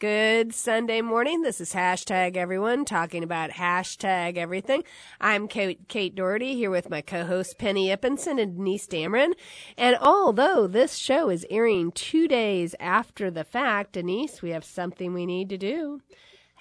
Good 0.00 0.52
Sunday 0.54 1.02
morning. 1.02 1.42
This 1.42 1.60
is 1.60 1.72
hashtag 1.72 2.36
everyone 2.36 2.84
talking 2.84 3.22
about 3.22 3.50
hashtag 3.50 4.36
everything. 4.36 4.82
I'm 5.20 5.46
Kate, 5.46 6.16
Doherty 6.16 6.56
here 6.56 6.70
with 6.70 6.90
my 6.90 7.00
co-host 7.00 7.58
Penny 7.58 7.90
Ippenson 7.90 8.42
and 8.42 8.56
Denise 8.56 8.88
Dameron. 8.88 9.34
And 9.78 9.96
although 10.00 10.66
this 10.66 10.96
show 10.96 11.28
is 11.30 11.46
airing 11.48 11.92
two 11.92 12.26
days 12.26 12.74
after 12.80 13.30
the 13.30 13.44
fact, 13.44 13.92
Denise, 13.92 14.42
we 14.42 14.50
have 14.50 14.64
something 14.64 15.14
we 15.14 15.26
need 15.26 15.48
to 15.50 15.56
do. 15.56 16.00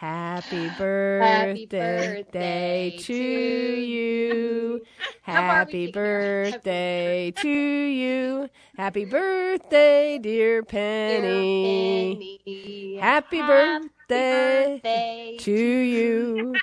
Happy 0.01 0.67
birthday, 0.79 1.67
birthday 1.67 2.95
to 2.97 3.03
to 3.03 3.13
you. 3.13 4.81
How 5.21 5.33
far 5.33 5.43
are 5.43 5.65
we 5.65 5.85
Happy 5.85 5.91
birthday 5.91 7.31
to 7.37 7.47
you. 7.47 8.49
Happy 8.75 9.05
birthday, 9.05 10.17
dear 10.17 10.63
Penny. 10.63 12.39
Penny. 12.43 12.97
Happy 12.99 13.41
birthday 13.43 14.79
birthday 14.81 15.37
to 15.39 15.51
you. 15.51 16.55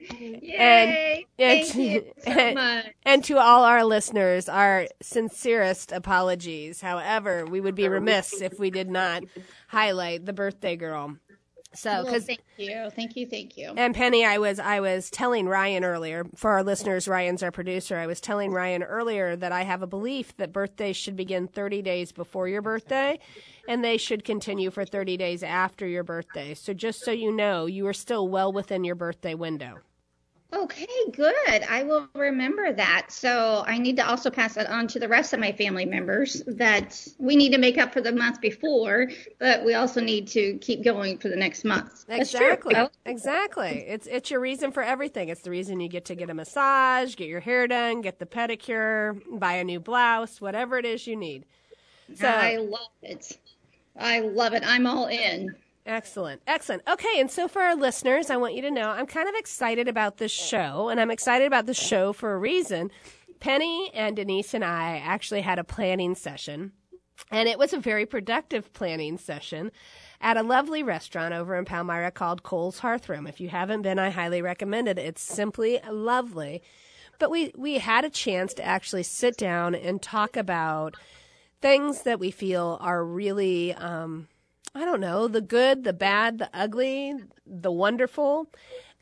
Yay! 0.00 1.26
and- 1.36 1.66
Thank 1.66 1.74
you 1.74 2.04
so 2.24 2.30
and- 2.30 2.54
much. 2.54 2.86
And 3.04 3.24
to 3.24 3.38
all 3.38 3.64
our 3.64 3.82
listeners, 3.84 4.48
our 4.48 4.86
sincerest 5.02 5.90
apologies. 5.90 6.80
However, 6.80 7.44
we 7.44 7.60
would 7.60 7.74
be 7.74 7.88
remiss 7.88 8.40
if 8.40 8.60
we 8.60 8.70
did 8.70 8.88
not 8.88 9.24
highlight 9.66 10.26
the 10.26 10.32
birthday 10.32 10.76
girl. 10.76 11.16
So, 11.74 11.90
oh, 11.90 12.04
Well, 12.04 12.20
thank 12.20 12.40
you, 12.56 12.90
thank 12.90 13.16
you, 13.16 13.26
thank 13.26 13.56
you. 13.58 13.74
and 13.76 13.94
Penny, 13.94 14.24
I 14.24 14.38
was 14.38 14.58
I 14.58 14.80
was 14.80 15.10
telling 15.10 15.46
Ryan 15.46 15.84
earlier 15.84 16.24
for 16.34 16.50
our 16.52 16.64
listeners. 16.64 17.06
Ryan's 17.06 17.42
our 17.42 17.50
producer. 17.50 17.96
I 17.96 18.06
was 18.06 18.20
telling 18.20 18.52
Ryan 18.52 18.82
earlier 18.82 19.36
that 19.36 19.52
I 19.52 19.62
have 19.62 19.82
a 19.82 19.86
belief 19.86 20.36
that 20.38 20.52
birthdays 20.52 20.96
should 20.96 21.14
begin 21.14 21.46
30 21.46 21.82
days 21.82 22.10
before 22.10 22.48
your 22.48 22.62
birthday, 22.62 23.18
and 23.68 23.84
they 23.84 23.98
should 23.98 24.24
continue 24.24 24.70
for 24.70 24.84
30 24.84 25.16
days 25.18 25.42
after 25.42 25.86
your 25.86 26.04
birthday. 26.04 26.54
So 26.54 26.72
just 26.72 27.04
so 27.04 27.10
you 27.10 27.30
know, 27.30 27.66
you 27.66 27.86
are 27.86 27.92
still 27.92 28.28
well 28.28 28.52
within 28.52 28.82
your 28.82 28.94
birthday 28.94 29.34
window. 29.34 29.78
Okay, 30.50 30.86
good. 31.12 31.62
I 31.68 31.82
will 31.82 32.08
remember 32.14 32.72
that. 32.72 33.12
So 33.12 33.64
I 33.66 33.76
need 33.76 33.96
to 33.96 34.08
also 34.08 34.30
pass 34.30 34.54
that 34.54 34.66
on 34.70 34.88
to 34.88 34.98
the 34.98 35.06
rest 35.06 35.34
of 35.34 35.40
my 35.40 35.52
family 35.52 35.84
members 35.84 36.42
that 36.46 37.06
we 37.18 37.36
need 37.36 37.52
to 37.52 37.58
make 37.58 37.76
up 37.76 37.92
for 37.92 38.00
the 38.00 38.12
month 38.12 38.40
before, 38.40 39.10
but 39.38 39.62
we 39.62 39.74
also 39.74 40.00
need 40.00 40.26
to 40.28 40.56
keep 40.58 40.82
going 40.82 41.18
for 41.18 41.28
the 41.28 41.36
next 41.36 41.64
month. 41.64 42.06
Exactly. 42.08 42.74
Oh. 42.76 42.88
Exactly. 43.04 43.84
It's 43.86 44.06
it's 44.06 44.30
your 44.30 44.40
reason 44.40 44.72
for 44.72 44.82
everything. 44.82 45.28
It's 45.28 45.42
the 45.42 45.50
reason 45.50 45.80
you 45.80 45.88
get 45.88 46.06
to 46.06 46.14
get 46.14 46.30
a 46.30 46.34
massage, 46.34 47.14
get 47.14 47.28
your 47.28 47.40
hair 47.40 47.66
done, 47.66 48.00
get 48.00 48.18
the 48.18 48.26
pedicure, 48.26 49.20
buy 49.38 49.54
a 49.54 49.64
new 49.64 49.80
blouse, 49.80 50.40
whatever 50.40 50.78
it 50.78 50.86
is 50.86 51.06
you 51.06 51.16
need. 51.16 51.44
So 52.14 52.26
I 52.26 52.56
love 52.56 52.88
it. 53.02 53.38
I 53.98 54.20
love 54.20 54.54
it. 54.54 54.62
I'm 54.64 54.86
all 54.86 55.08
in. 55.08 55.54
Excellent. 55.88 56.42
Excellent. 56.46 56.82
Okay, 56.86 57.18
and 57.18 57.30
so 57.30 57.48
for 57.48 57.62
our 57.62 57.74
listeners, 57.74 58.28
I 58.28 58.36
want 58.36 58.54
you 58.54 58.60
to 58.60 58.70
know 58.70 58.90
I'm 58.90 59.06
kind 59.06 59.26
of 59.26 59.34
excited 59.34 59.88
about 59.88 60.18
this 60.18 60.30
show, 60.30 60.90
and 60.90 61.00
I'm 61.00 61.10
excited 61.10 61.46
about 61.46 61.64
the 61.64 61.72
show 61.72 62.12
for 62.12 62.34
a 62.34 62.38
reason. 62.38 62.90
Penny 63.40 63.90
and 63.94 64.14
Denise 64.14 64.52
and 64.52 64.62
I 64.62 64.98
actually 64.98 65.40
had 65.40 65.58
a 65.58 65.64
planning 65.64 66.14
session, 66.14 66.72
and 67.30 67.48
it 67.48 67.58
was 67.58 67.72
a 67.72 67.78
very 67.78 68.04
productive 68.04 68.70
planning 68.74 69.16
session 69.16 69.70
at 70.20 70.36
a 70.36 70.42
lovely 70.42 70.82
restaurant 70.82 71.32
over 71.32 71.56
in 71.56 71.64
Palmyra 71.64 72.10
called 72.10 72.42
Cole's 72.42 72.80
Hearthroom. 72.80 73.26
If 73.26 73.40
you 73.40 73.48
haven't 73.48 73.80
been, 73.80 73.98
I 73.98 74.10
highly 74.10 74.42
recommend 74.42 74.88
it. 74.88 74.98
It's 74.98 75.22
simply 75.22 75.80
lovely. 75.90 76.62
But 77.18 77.30
we, 77.30 77.50
we 77.56 77.78
had 77.78 78.04
a 78.04 78.10
chance 78.10 78.52
to 78.54 78.64
actually 78.64 79.04
sit 79.04 79.38
down 79.38 79.74
and 79.74 80.02
talk 80.02 80.36
about 80.36 80.96
things 81.62 82.02
that 82.02 82.20
we 82.20 82.30
feel 82.30 82.76
are 82.82 83.02
really 83.02 83.72
um, 83.72 84.28
I 84.78 84.84
don't 84.84 85.00
know, 85.00 85.26
the 85.26 85.40
good, 85.40 85.82
the 85.82 85.92
bad, 85.92 86.38
the 86.38 86.48
ugly, 86.54 87.12
the 87.44 87.72
wonderful. 87.72 88.46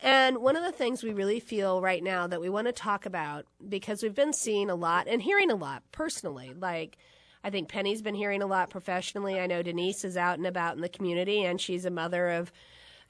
And 0.00 0.38
one 0.38 0.56
of 0.56 0.62
the 0.62 0.72
things 0.72 1.02
we 1.02 1.12
really 1.12 1.38
feel 1.38 1.82
right 1.82 2.02
now 2.02 2.26
that 2.26 2.40
we 2.40 2.48
want 2.48 2.66
to 2.66 2.72
talk 2.72 3.04
about, 3.04 3.44
because 3.68 4.02
we've 4.02 4.14
been 4.14 4.32
seeing 4.32 4.70
a 4.70 4.74
lot 4.74 5.06
and 5.06 5.20
hearing 5.20 5.50
a 5.50 5.54
lot 5.54 5.82
personally, 5.92 6.54
like 6.58 6.96
I 7.44 7.50
think 7.50 7.68
Penny's 7.68 8.00
been 8.00 8.14
hearing 8.14 8.40
a 8.40 8.46
lot 8.46 8.70
professionally. 8.70 9.38
I 9.38 9.46
know 9.46 9.62
Denise 9.62 10.02
is 10.02 10.16
out 10.16 10.38
and 10.38 10.46
about 10.46 10.76
in 10.76 10.80
the 10.80 10.88
community 10.88 11.44
and 11.44 11.60
she's 11.60 11.84
a 11.84 11.90
mother 11.90 12.30
of 12.30 12.50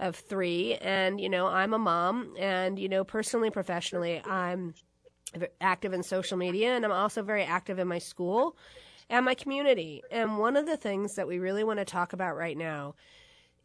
of 0.01 0.17
three 0.17 0.75
and 0.75 1.19
you 1.21 1.29
know 1.29 1.47
I'm 1.47 1.73
a 1.73 1.79
mom 1.79 2.35
and 2.39 2.79
you 2.79 2.89
know 2.89 3.03
personally 3.03 3.49
professionally 3.49 4.21
I'm 4.27 4.75
active 5.61 5.95
in 5.95 6.03
social 6.03 6.37
media 6.37 6.75
and 6.75 6.85
I'm 6.85 6.93
also 6.93 7.23
very 7.23 7.45
active 7.45 7.79
in 7.79 7.89
my 7.89 7.99
school 7.99 8.57
and 9.09 9.25
my 9.25 9.35
community. 9.35 10.03
And 10.11 10.39
one 10.39 10.57
of 10.57 10.67
the 10.67 10.77
things 10.77 11.15
that 11.15 11.29
we 11.29 11.39
really 11.39 11.65
want 11.65 11.79
to 11.79 11.85
talk 11.85 12.13
about 12.13 12.37
right 12.37 12.57
now 12.57 12.95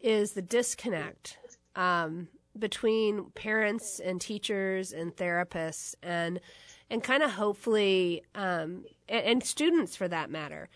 is 0.00 0.32
the 0.32 0.42
disconnect 0.42 1.38
um, 1.76 2.28
between 2.58 3.30
parents 3.34 4.00
and 4.00 4.20
teachers 4.20 4.92
and 4.92 5.14
therapists 5.14 5.94
and 6.02 6.40
and 6.90 7.02
kind 7.02 7.22
of 7.22 7.30
hopefully 7.30 8.22
um, 8.34 8.84
and, 9.08 9.24
and 9.24 9.44
students 9.44 9.96
for 9.96 10.08
that 10.08 10.30
matter. 10.30 10.68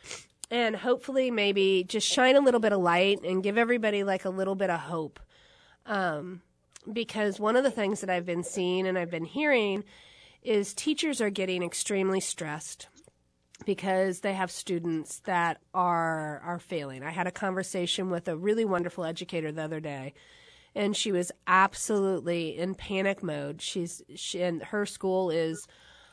And 0.50 0.76
hopefully, 0.76 1.30
maybe 1.30 1.84
just 1.86 2.06
shine 2.06 2.36
a 2.36 2.40
little 2.40 2.60
bit 2.60 2.72
of 2.72 2.80
light 2.80 3.22
and 3.22 3.42
give 3.42 3.58
everybody 3.58 4.04
like 4.04 4.24
a 4.24 4.30
little 4.30 4.54
bit 4.54 4.70
of 4.70 4.80
hope. 4.80 5.18
Um, 5.84 6.40
because 6.90 7.40
one 7.40 7.56
of 7.56 7.64
the 7.64 7.70
things 7.70 8.00
that 8.00 8.10
I've 8.10 8.24
been 8.24 8.44
seeing 8.44 8.86
and 8.86 8.96
I've 8.96 9.10
been 9.10 9.24
hearing 9.24 9.82
is 10.42 10.72
teachers 10.72 11.20
are 11.20 11.30
getting 11.30 11.64
extremely 11.64 12.20
stressed 12.20 12.86
because 13.64 14.20
they 14.20 14.34
have 14.34 14.50
students 14.50 15.20
that 15.20 15.60
are 15.72 16.40
are 16.44 16.58
failing. 16.58 17.02
I 17.02 17.10
had 17.10 17.26
a 17.26 17.32
conversation 17.32 18.10
with 18.10 18.28
a 18.28 18.36
really 18.36 18.64
wonderful 18.64 19.04
educator 19.04 19.50
the 19.50 19.62
other 19.62 19.80
day 19.80 20.14
and 20.76 20.94
she 20.94 21.10
was 21.10 21.32
absolutely 21.46 22.56
in 22.56 22.74
panic 22.74 23.22
mode. 23.22 23.62
She's 23.62 24.02
she 24.14 24.42
and 24.42 24.62
her 24.62 24.84
school 24.84 25.30
is 25.30 25.66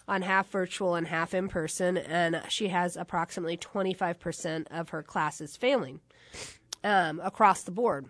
on 0.07 0.21
half 0.21 0.49
virtual 0.49 0.95
and 0.95 1.05
half 1.05 1.33
in 1.33 1.49
person 1.49 1.97
and 1.97 2.41
she 2.47 2.69
has 2.69 2.97
approximately 2.97 3.57
25% 3.57 4.67
of 4.71 4.89
her 4.89 5.03
classes 5.03 5.57
failing 5.57 5.99
um, 6.83 7.21
across 7.23 7.63
the 7.63 7.71
board. 7.71 8.07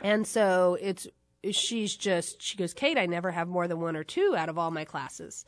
And 0.00 0.26
so 0.26 0.76
it's 0.80 1.06
she's 1.52 1.96
just 1.96 2.42
she 2.42 2.56
goes, 2.56 2.74
"Kate, 2.74 2.98
I 2.98 3.06
never 3.06 3.30
have 3.30 3.48
more 3.48 3.68
than 3.68 3.80
one 3.80 3.96
or 3.96 4.04
two 4.04 4.34
out 4.36 4.48
of 4.48 4.58
all 4.58 4.70
my 4.70 4.84
classes." 4.84 5.44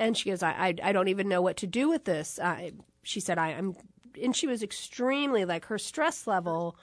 And 0.00 0.16
she 0.16 0.30
goes, 0.30 0.42
I, 0.42 0.52
I, 0.52 0.74
I 0.82 0.92
don't 0.92 1.08
even 1.08 1.28
know 1.28 1.42
what 1.42 1.58
to 1.58 1.66
do 1.66 1.86
with 1.90 2.06
this. 2.06 2.40
I, 2.42 2.72
she 3.02 3.20
said, 3.20 3.36
I, 3.36 3.48
I'm, 3.48 3.76
and 4.20 4.34
she 4.34 4.46
was 4.46 4.62
extremely 4.62 5.44
like 5.44 5.66
her 5.66 5.76
stress 5.76 6.26
level 6.26 6.74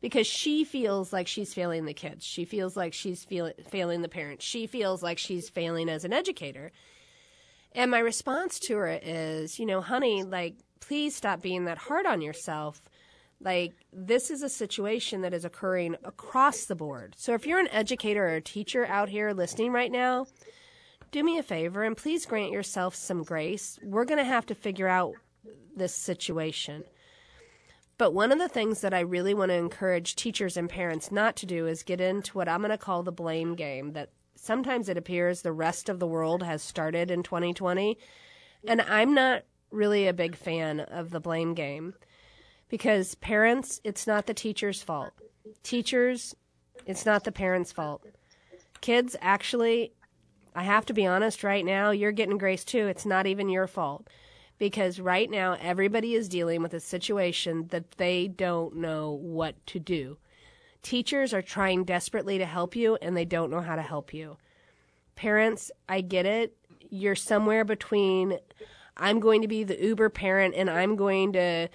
because 0.00 0.28
she 0.28 0.62
feels 0.62 1.12
like 1.12 1.26
she's 1.26 1.52
failing 1.52 1.86
the 1.86 1.92
kids. 1.92 2.24
She 2.24 2.44
feels 2.44 2.76
like 2.76 2.94
she's 2.94 3.24
feel, 3.24 3.50
failing 3.68 4.02
the 4.02 4.08
parents. 4.08 4.44
She 4.44 4.68
feels 4.68 5.02
like 5.02 5.18
she's 5.18 5.48
failing 5.48 5.88
as 5.88 6.04
an 6.04 6.12
educator. 6.12 6.70
And 7.72 7.90
my 7.90 7.98
response 7.98 8.60
to 8.60 8.76
her 8.76 9.00
is, 9.02 9.58
you 9.58 9.66
know, 9.66 9.80
honey, 9.80 10.22
like, 10.22 10.54
please 10.78 11.16
stop 11.16 11.42
being 11.42 11.64
that 11.64 11.78
hard 11.78 12.06
on 12.06 12.22
yourself. 12.22 12.80
Like, 13.40 13.72
this 13.92 14.30
is 14.30 14.40
a 14.40 14.48
situation 14.48 15.22
that 15.22 15.34
is 15.34 15.44
occurring 15.44 15.96
across 16.04 16.66
the 16.66 16.76
board. 16.76 17.16
So 17.18 17.34
if 17.34 17.44
you're 17.44 17.58
an 17.58 17.68
educator 17.72 18.28
or 18.28 18.36
a 18.36 18.40
teacher 18.40 18.86
out 18.86 19.08
here 19.08 19.32
listening 19.32 19.72
right 19.72 19.90
now, 19.90 20.26
do 21.12 21.22
me 21.22 21.38
a 21.38 21.42
favor 21.42 21.84
and 21.84 21.96
please 21.96 22.26
grant 22.26 22.50
yourself 22.50 22.94
some 22.94 23.22
grace. 23.22 23.78
We're 23.82 24.06
going 24.06 24.18
to 24.18 24.24
have 24.24 24.46
to 24.46 24.54
figure 24.54 24.88
out 24.88 25.14
this 25.76 25.94
situation. 25.94 26.84
But 27.98 28.14
one 28.14 28.32
of 28.32 28.38
the 28.38 28.48
things 28.48 28.80
that 28.80 28.94
I 28.94 29.00
really 29.00 29.34
want 29.34 29.50
to 29.50 29.56
encourage 29.56 30.16
teachers 30.16 30.56
and 30.56 30.68
parents 30.68 31.12
not 31.12 31.36
to 31.36 31.46
do 31.46 31.66
is 31.66 31.82
get 31.82 32.00
into 32.00 32.36
what 32.36 32.48
I'm 32.48 32.60
going 32.60 32.70
to 32.70 32.78
call 32.78 33.02
the 33.02 33.12
blame 33.12 33.54
game 33.54 33.92
that 33.92 34.10
sometimes 34.34 34.88
it 34.88 34.96
appears 34.96 35.42
the 35.42 35.52
rest 35.52 35.88
of 35.88 36.00
the 36.00 36.06
world 36.06 36.42
has 36.42 36.62
started 36.62 37.10
in 37.10 37.22
2020. 37.22 37.98
And 38.66 38.80
I'm 38.80 39.14
not 39.14 39.44
really 39.70 40.08
a 40.08 40.14
big 40.14 40.34
fan 40.34 40.80
of 40.80 41.10
the 41.10 41.20
blame 41.20 41.54
game 41.54 41.94
because 42.70 43.14
parents, 43.16 43.80
it's 43.84 44.06
not 44.06 44.26
the 44.26 44.34
teacher's 44.34 44.82
fault. 44.82 45.12
Teachers, 45.62 46.34
it's 46.86 47.04
not 47.04 47.24
the 47.24 47.32
parents' 47.32 47.70
fault. 47.70 48.02
Kids, 48.80 49.14
actually, 49.20 49.92
I 50.54 50.64
have 50.64 50.86
to 50.86 50.94
be 50.94 51.06
honest 51.06 51.44
right 51.44 51.64
now, 51.64 51.90
you're 51.90 52.12
getting 52.12 52.38
grace 52.38 52.64
too. 52.64 52.86
It's 52.86 53.06
not 53.06 53.26
even 53.26 53.48
your 53.48 53.66
fault. 53.66 54.08
Because 54.58 55.00
right 55.00 55.28
now, 55.28 55.56
everybody 55.60 56.14
is 56.14 56.28
dealing 56.28 56.62
with 56.62 56.72
a 56.72 56.80
situation 56.80 57.66
that 57.68 57.92
they 57.92 58.28
don't 58.28 58.76
know 58.76 59.10
what 59.10 59.54
to 59.68 59.80
do. 59.80 60.18
Teachers 60.82 61.32
are 61.32 61.42
trying 61.42 61.84
desperately 61.84 62.38
to 62.38 62.46
help 62.46 62.76
you 62.76 62.96
and 63.02 63.16
they 63.16 63.24
don't 63.24 63.50
know 63.50 63.60
how 63.60 63.76
to 63.76 63.82
help 63.82 64.12
you. 64.12 64.36
Parents, 65.16 65.70
I 65.88 66.00
get 66.00 66.26
it. 66.26 66.56
You're 66.90 67.16
somewhere 67.16 67.64
between 67.64 68.38
I'm 68.96 69.20
going 69.20 69.42
to 69.42 69.48
be 69.48 69.64
the 69.64 69.82
uber 69.82 70.10
parent 70.10 70.54
and 70.54 70.68
I'm 70.68 70.96
going 70.96 71.32
to 71.32 71.68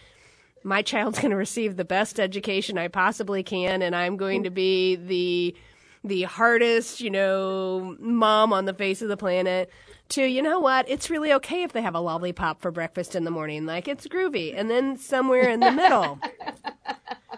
my 0.63 0.81
child's 0.81 1.19
going 1.21 1.31
to 1.31 1.37
receive 1.37 1.75
the 1.75 1.85
best 1.85 2.19
education 2.19 2.77
I 2.77 2.87
possibly 2.89 3.43
can 3.43 3.81
and 3.81 3.95
I'm 3.95 4.17
going 4.17 4.43
to 4.43 4.49
be 4.49 4.95
the 4.95 5.55
the 6.03 6.23
hardest, 6.23 7.01
you 7.01 7.09
know, 7.09 7.95
mom 7.99 8.53
on 8.53 8.65
the 8.65 8.73
face 8.73 9.01
of 9.01 9.09
the 9.09 9.17
planet 9.17 9.69
to, 10.09 10.23
you 10.23 10.41
know 10.41 10.59
what, 10.59 10.89
it's 10.89 11.09
really 11.09 11.33
okay 11.33 11.63
if 11.63 11.73
they 11.73 11.81
have 11.81 11.95
a 11.95 11.99
lollipop 11.99 12.61
for 12.61 12.71
breakfast 12.71 13.15
in 13.15 13.23
the 13.23 13.31
morning. 13.31 13.65
Like 13.65 13.87
it's 13.87 14.07
groovy. 14.07 14.53
And 14.55 14.69
then 14.69 14.97
somewhere 14.97 15.49
in 15.49 15.59
the 15.59 15.71
middle. 15.71 16.19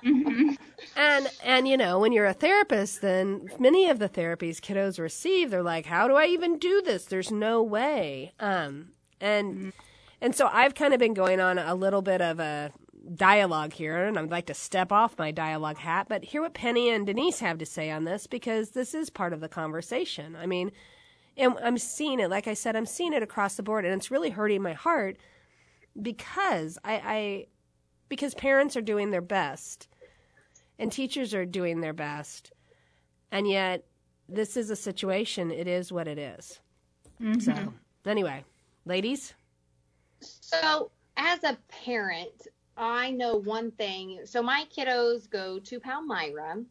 And 0.95 1.29
and 1.43 1.67
you 1.67 1.77
know, 1.77 1.99
when 1.99 2.11
you're 2.11 2.25
a 2.25 2.33
therapist, 2.33 3.01
then 3.01 3.49
many 3.57 3.89
of 3.89 3.99
the 3.99 4.09
therapies 4.09 4.59
kiddos 4.59 4.99
receive, 4.99 5.49
they're 5.49 5.63
like, 5.63 5.85
How 5.85 6.07
do 6.07 6.15
I 6.15 6.25
even 6.25 6.57
do 6.57 6.81
this? 6.81 7.05
There's 7.05 7.31
no 7.31 7.63
way. 7.63 8.33
Um 8.39 8.89
and 9.21 9.73
and 10.21 10.35
so 10.35 10.49
I've 10.51 10.75
kind 10.75 10.93
of 10.93 10.99
been 10.99 11.13
going 11.13 11.39
on 11.39 11.57
a 11.57 11.75
little 11.75 12.01
bit 12.01 12.21
of 12.21 12.39
a 12.39 12.71
dialogue 13.15 13.73
here, 13.73 14.05
and 14.05 14.17
I'd 14.17 14.31
like 14.31 14.45
to 14.47 14.53
step 14.53 14.91
off 14.91 15.17
my 15.17 15.31
dialogue 15.31 15.77
hat, 15.77 16.07
but 16.09 16.23
hear 16.23 16.41
what 16.41 16.53
Penny 16.53 16.89
and 16.89 17.05
Denise 17.05 17.39
have 17.39 17.57
to 17.57 17.65
say 17.65 17.89
on 17.89 18.03
this 18.03 18.27
because 18.27 18.71
this 18.71 18.93
is 18.93 19.09
part 19.09 19.33
of 19.33 19.39
the 19.39 19.49
conversation. 19.49 20.35
I 20.35 20.45
mean, 20.45 20.71
and 21.37 21.55
I'm 21.63 21.77
seeing 21.77 22.19
it, 22.19 22.29
like 22.29 22.47
I 22.47 22.53
said, 22.53 22.75
I'm 22.75 22.85
seeing 22.85 23.13
it 23.13 23.23
across 23.23 23.55
the 23.55 23.63
board, 23.63 23.85
and 23.85 23.93
it's 23.93 24.11
really 24.11 24.29
hurting 24.29 24.61
my 24.61 24.73
heart 24.73 25.17
because 25.99 26.77
I, 26.83 26.93
I 26.93 27.45
because 28.09 28.33
parents 28.35 28.75
are 28.75 28.81
doing 28.81 29.11
their 29.11 29.21
best 29.21 29.87
and 30.77 30.91
teachers 30.91 31.33
are 31.33 31.45
doing 31.45 31.81
their 31.81 31.93
best, 31.93 32.51
and 33.31 33.47
yet 33.47 33.85
this 34.27 34.55
is 34.55 34.69
a 34.69 34.75
situation. 34.75 35.51
It 35.51 35.67
is 35.67 35.91
what 35.91 36.07
it 36.07 36.17
is. 36.17 36.59
Mm-hmm. 37.21 37.39
So 37.39 37.73
anyway, 38.05 38.43
ladies. 38.85 39.33
So, 40.21 40.91
as 41.15 41.43
a 41.43 41.57
parent, 41.69 42.47
I 42.79 43.11
know 43.11 43.35
one 43.35 43.71
thing. 43.71 44.21
So, 44.23 44.41
my 44.41 44.65
kiddos 44.75 45.29
go 45.29 45.59
to 45.59 45.79
Palmyra, 45.81 46.63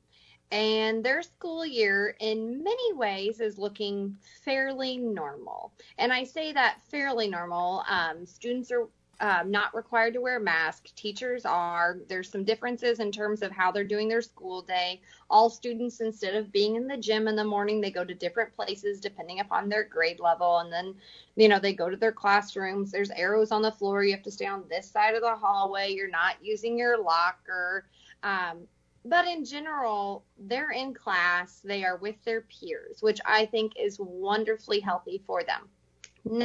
and 0.51 1.05
their 1.05 1.21
school 1.21 1.67
year, 1.67 2.17
in 2.21 2.65
many 2.65 2.95
ways, 2.95 3.41
is 3.41 3.59
looking 3.59 4.17
fairly 4.43 4.97
normal. 4.97 5.73
And 5.99 6.11
I 6.11 6.25
say 6.25 6.53
that 6.53 6.81
fairly 6.91 7.29
normal. 7.29 7.85
Um, 7.89 8.25
students 8.25 8.73
are 8.73 8.89
not 9.21 9.75
required 9.75 10.15
to 10.15 10.21
wear 10.21 10.37
a 10.37 10.41
mask. 10.41 10.95
Teachers 10.95 11.45
are. 11.45 11.99
There's 12.09 12.31
some 12.31 12.45
differences 12.45 13.01
in 13.01 13.11
terms 13.11 13.43
of 13.43 13.51
how 13.51 13.73
they're 13.73 13.85
doing 13.85 14.09
their 14.09 14.23
school 14.23 14.63
day. 14.63 15.01
All 15.31 15.51
students, 15.51 16.01
instead 16.01 16.35
of 16.35 16.53
being 16.53 16.77
in 16.77 16.87
the 16.87 16.97
gym 16.97 17.29
in 17.29 17.37
the 17.37 17.45
morning, 17.45 17.81
they 17.81 17.91
go 17.91 18.05
to 18.05 18.15
different 18.15 18.55
places 18.55 19.01
depending 19.01 19.41
upon 19.41 19.69
their 19.69 19.85
grade 19.85 20.21
level. 20.21 20.59
And 20.59 20.73
then, 20.73 20.95
you 21.37 21.49
know, 21.49 21.59
they 21.59 21.73
go 21.73 21.91
to 21.91 21.97
their 21.97 22.13
classrooms. 22.13 22.91
There's 22.91 23.11
arrows 23.11 23.51
on 23.51 23.63
the 23.63 23.73
floor. 23.73 24.05
You 24.05 24.13
have 24.13 24.23
to 24.23 24.31
stay 24.31 24.47
on 24.47 24.65
this 24.71 24.91
side 24.91 25.15
of 25.15 25.23
the 25.23 25.35
hallway. 25.35 25.93
You're 25.93 26.11
not 26.11 26.37
using 26.43 26.79
your 26.79 27.03
locker. 27.03 27.87
Um, 28.23 28.67
but 29.05 29.27
in 29.27 29.45
general, 29.45 30.25
they're 30.39 30.73
in 30.73 30.93
class. 30.93 31.61
They 31.65 31.85
are 31.85 31.97
with 31.97 32.23
their 32.25 32.43
peers, 32.43 33.01
which 33.01 33.21
I 33.25 33.47
think 33.47 33.73
is 33.79 33.99
wonderfully 33.99 34.81
healthy 34.81 35.23
for 35.27 35.43
them. 35.45 35.69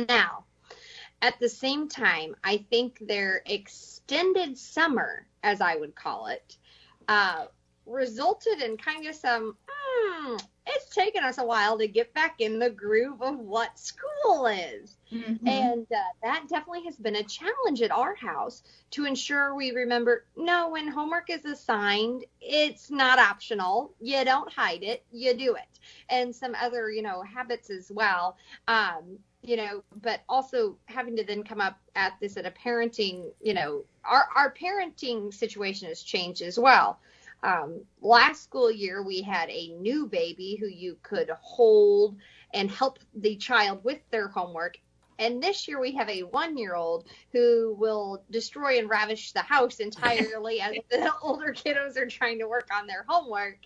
Now, 0.08 0.46
at 1.24 1.40
the 1.40 1.48
same 1.48 1.88
time, 1.88 2.36
I 2.44 2.58
think 2.70 3.00
their 3.00 3.42
extended 3.46 4.58
summer, 4.58 5.26
as 5.42 5.62
I 5.62 5.78
would 5.78 5.96
call 5.96 6.28
it, 6.28 6.58
uh, 7.08 7.46
resulted 7.86 8.62
in 8.62 8.76
kind 8.76 9.08
of 9.08 9.16
some, 9.16 9.56
hmm, 9.66 10.36
it's 10.68 10.94
taken 10.94 11.24
us 11.24 11.38
a 11.38 11.46
while 11.46 11.78
to 11.78 11.88
get 11.88 12.14
back 12.14 12.36
in 12.40 12.60
the 12.60 12.70
groove 12.70 13.22
of 13.22 13.40
what 13.40 13.80
school 13.80 14.48
is. 14.48 14.98
Mhm. 15.14 15.48
And 15.48 15.88
uh, 15.92 16.12
that 16.24 16.48
definitely 16.50 16.84
has 16.86 16.98
been 16.98 17.16
a 17.16 17.24
challenge 17.24 17.82
at 17.82 17.92
our 17.92 18.16
house 18.16 18.64
to 18.92 19.06
ensure 19.06 19.56
we 19.56 19.72
remember 19.72 20.26
no, 20.36 20.70
when 20.70 20.90
homework 20.90 21.30
is 21.30 21.46
assigned, 21.46 22.26
it's 22.42 22.92
not 22.92 23.18
optional. 23.18 23.94
You 24.02 24.26
don't 24.26 24.52
hide 24.52 24.84
it, 24.84 25.06
you 25.12 25.34
do 25.34 25.56
it. 25.56 25.80
And 26.10 26.36
some 26.36 26.54
other, 26.62 26.92
you 26.92 27.02
know, 27.02 27.22
habits 27.22 27.70
as 27.70 27.90
well. 27.90 28.36
Um, 28.68 29.20
you 29.44 29.58
know, 29.58 29.84
but 30.02 30.22
also 30.30 30.78
having 30.86 31.18
to 31.18 31.24
then 31.24 31.44
come 31.44 31.60
up 31.60 31.78
at 31.96 32.14
this 32.22 32.38
at 32.38 32.46
a 32.46 32.52
parenting, 32.52 33.30
you 33.42 33.54
know, 33.54 33.84
our, 34.06 34.26
our 34.36 34.54
parenting 34.54 35.34
situation 35.34 35.90
has 35.90 36.02
changed 36.02 36.42
as 36.42 36.58
well. 36.58 37.00
Um, 37.44 37.82
last 38.02 38.44
school 38.44 38.72
year, 38.72 39.04
we 39.04 39.22
had 39.22 39.50
a 39.50 39.76
new 39.80 40.08
baby 40.08 40.56
who 40.60 40.68
you 40.68 40.98
could 41.04 41.30
hold 41.42 42.16
and 42.54 42.72
help 42.72 43.00
the 43.16 43.36
child 43.36 43.84
with 43.84 44.00
their 44.12 44.30
homework. 44.30 44.78
And 45.20 45.44
this 45.44 45.68
year, 45.68 45.80
we 45.80 45.92
have 45.96 46.10
a 46.10 46.22
one 46.22 46.58
year 46.58 46.76
old 46.76 47.06
who 47.34 47.76
will 47.78 48.24
destroy 48.32 48.80
and 48.80 48.90
ravish 48.90 49.34
the 49.34 49.42
house 49.42 49.80
entirely 49.80 50.62
as 50.62 50.76
the 50.90 51.12
older 51.22 51.54
kiddos 51.54 51.98
are 51.98 52.08
trying 52.08 52.40
to 52.40 52.48
work 52.48 52.70
on 52.74 52.88
their 52.88 53.06
homework. 53.08 53.58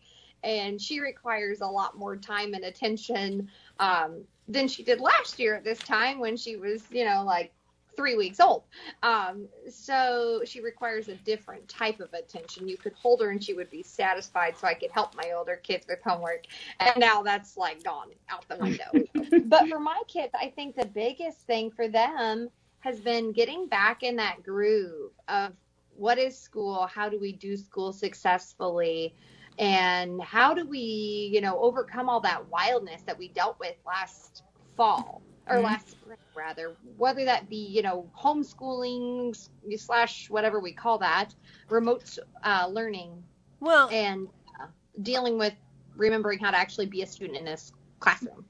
And 0.43 0.81
she 0.81 0.99
requires 0.99 1.61
a 1.61 1.67
lot 1.67 1.97
more 1.97 2.15
time 2.15 2.53
and 2.53 2.63
attention 2.63 3.49
um, 3.79 4.23
than 4.47 4.67
she 4.67 4.83
did 4.83 4.99
last 4.99 5.39
year 5.39 5.55
at 5.55 5.63
this 5.63 5.79
time 5.79 6.19
when 6.19 6.37
she 6.37 6.55
was, 6.55 6.83
you 6.91 7.05
know, 7.05 7.23
like 7.25 7.51
three 7.97 8.15
weeks 8.15 8.39
old. 8.39 8.63
Um, 9.03 9.47
so 9.69 10.41
she 10.45 10.61
requires 10.61 11.09
a 11.09 11.15
different 11.15 11.67
type 11.67 11.99
of 11.99 12.13
attention. 12.13 12.67
You 12.67 12.77
could 12.77 12.93
hold 12.93 13.21
her 13.21 13.31
and 13.31 13.43
she 13.43 13.53
would 13.53 13.71
be 13.71 13.83
satisfied, 13.83 14.55
so 14.55 14.67
I 14.67 14.75
could 14.75 14.91
help 14.91 15.15
my 15.15 15.31
older 15.35 15.57
kids 15.57 15.85
with 15.89 15.99
homework. 16.05 16.45
And 16.79 16.93
now 16.97 17.23
that's 17.23 17.57
like 17.57 17.83
gone 17.83 18.09
out 18.29 18.47
the 18.47 18.57
window. 18.57 19.41
but 19.45 19.67
for 19.67 19.79
my 19.79 20.01
kids, 20.07 20.31
I 20.39 20.53
think 20.55 20.75
the 20.75 20.85
biggest 20.85 21.39
thing 21.39 21.71
for 21.71 21.87
them 21.87 22.49
has 22.79 22.99
been 22.99 23.31
getting 23.31 23.67
back 23.67 24.03
in 24.03 24.15
that 24.17 24.43
groove 24.43 25.11
of 25.27 25.53
what 25.95 26.19
is 26.19 26.37
school? 26.37 26.85
How 26.85 27.09
do 27.09 27.19
we 27.19 27.31
do 27.33 27.57
school 27.57 27.91
successfully? 27.91 29.15
And 29.57 30.21
how 30.21 30.53
do 30.53 30.67
we, 30.67 31.31
you 31.33 31.41
know, 31.41 31.59
overcome 31.59 32.09
all 32.09 32.19
that 32.21 32.47
wildness 32.49 33.01
that 33.03 33.17
we 33.17 33.29
dealt 33.29 33.59
with 33.59 33.75
last 33.85 34.43
fall 34.75 35.21
or 35.49 35.57
Mhm. 35.57 35.63
last 35.63 35.89
spring 35.89 36.17
rather 36.35 36.77
whether 36.97 37.25
that 37.25 37.49
be 37.49 37.55
you 37.55 37.81
know 37.81 38.07
homeschooling 38.15 39.35
slash 39.75 40.29
whatever 40.29 40.59
we 40.59 40.71
call 40.71 40.99
that 40.99 41.33
remote 41.69 42.15
uh, 42.43 42.67
learning 42.69 43.23
Well, 43.59 43.89
and 43.89 44.27
uh, 44.61 44.67
dealing 45.01 45.39
with 45.39 45.55
remembering 45.95 46.37
how 46.37 46.51
to 46.51 46.57
actually 46.57 46.85
be 46.85 47.01
a 47.01 47.07
student 47.07 47.39
in 47.39 47.45
this 47.45 47.71
classroom 47.99 48.45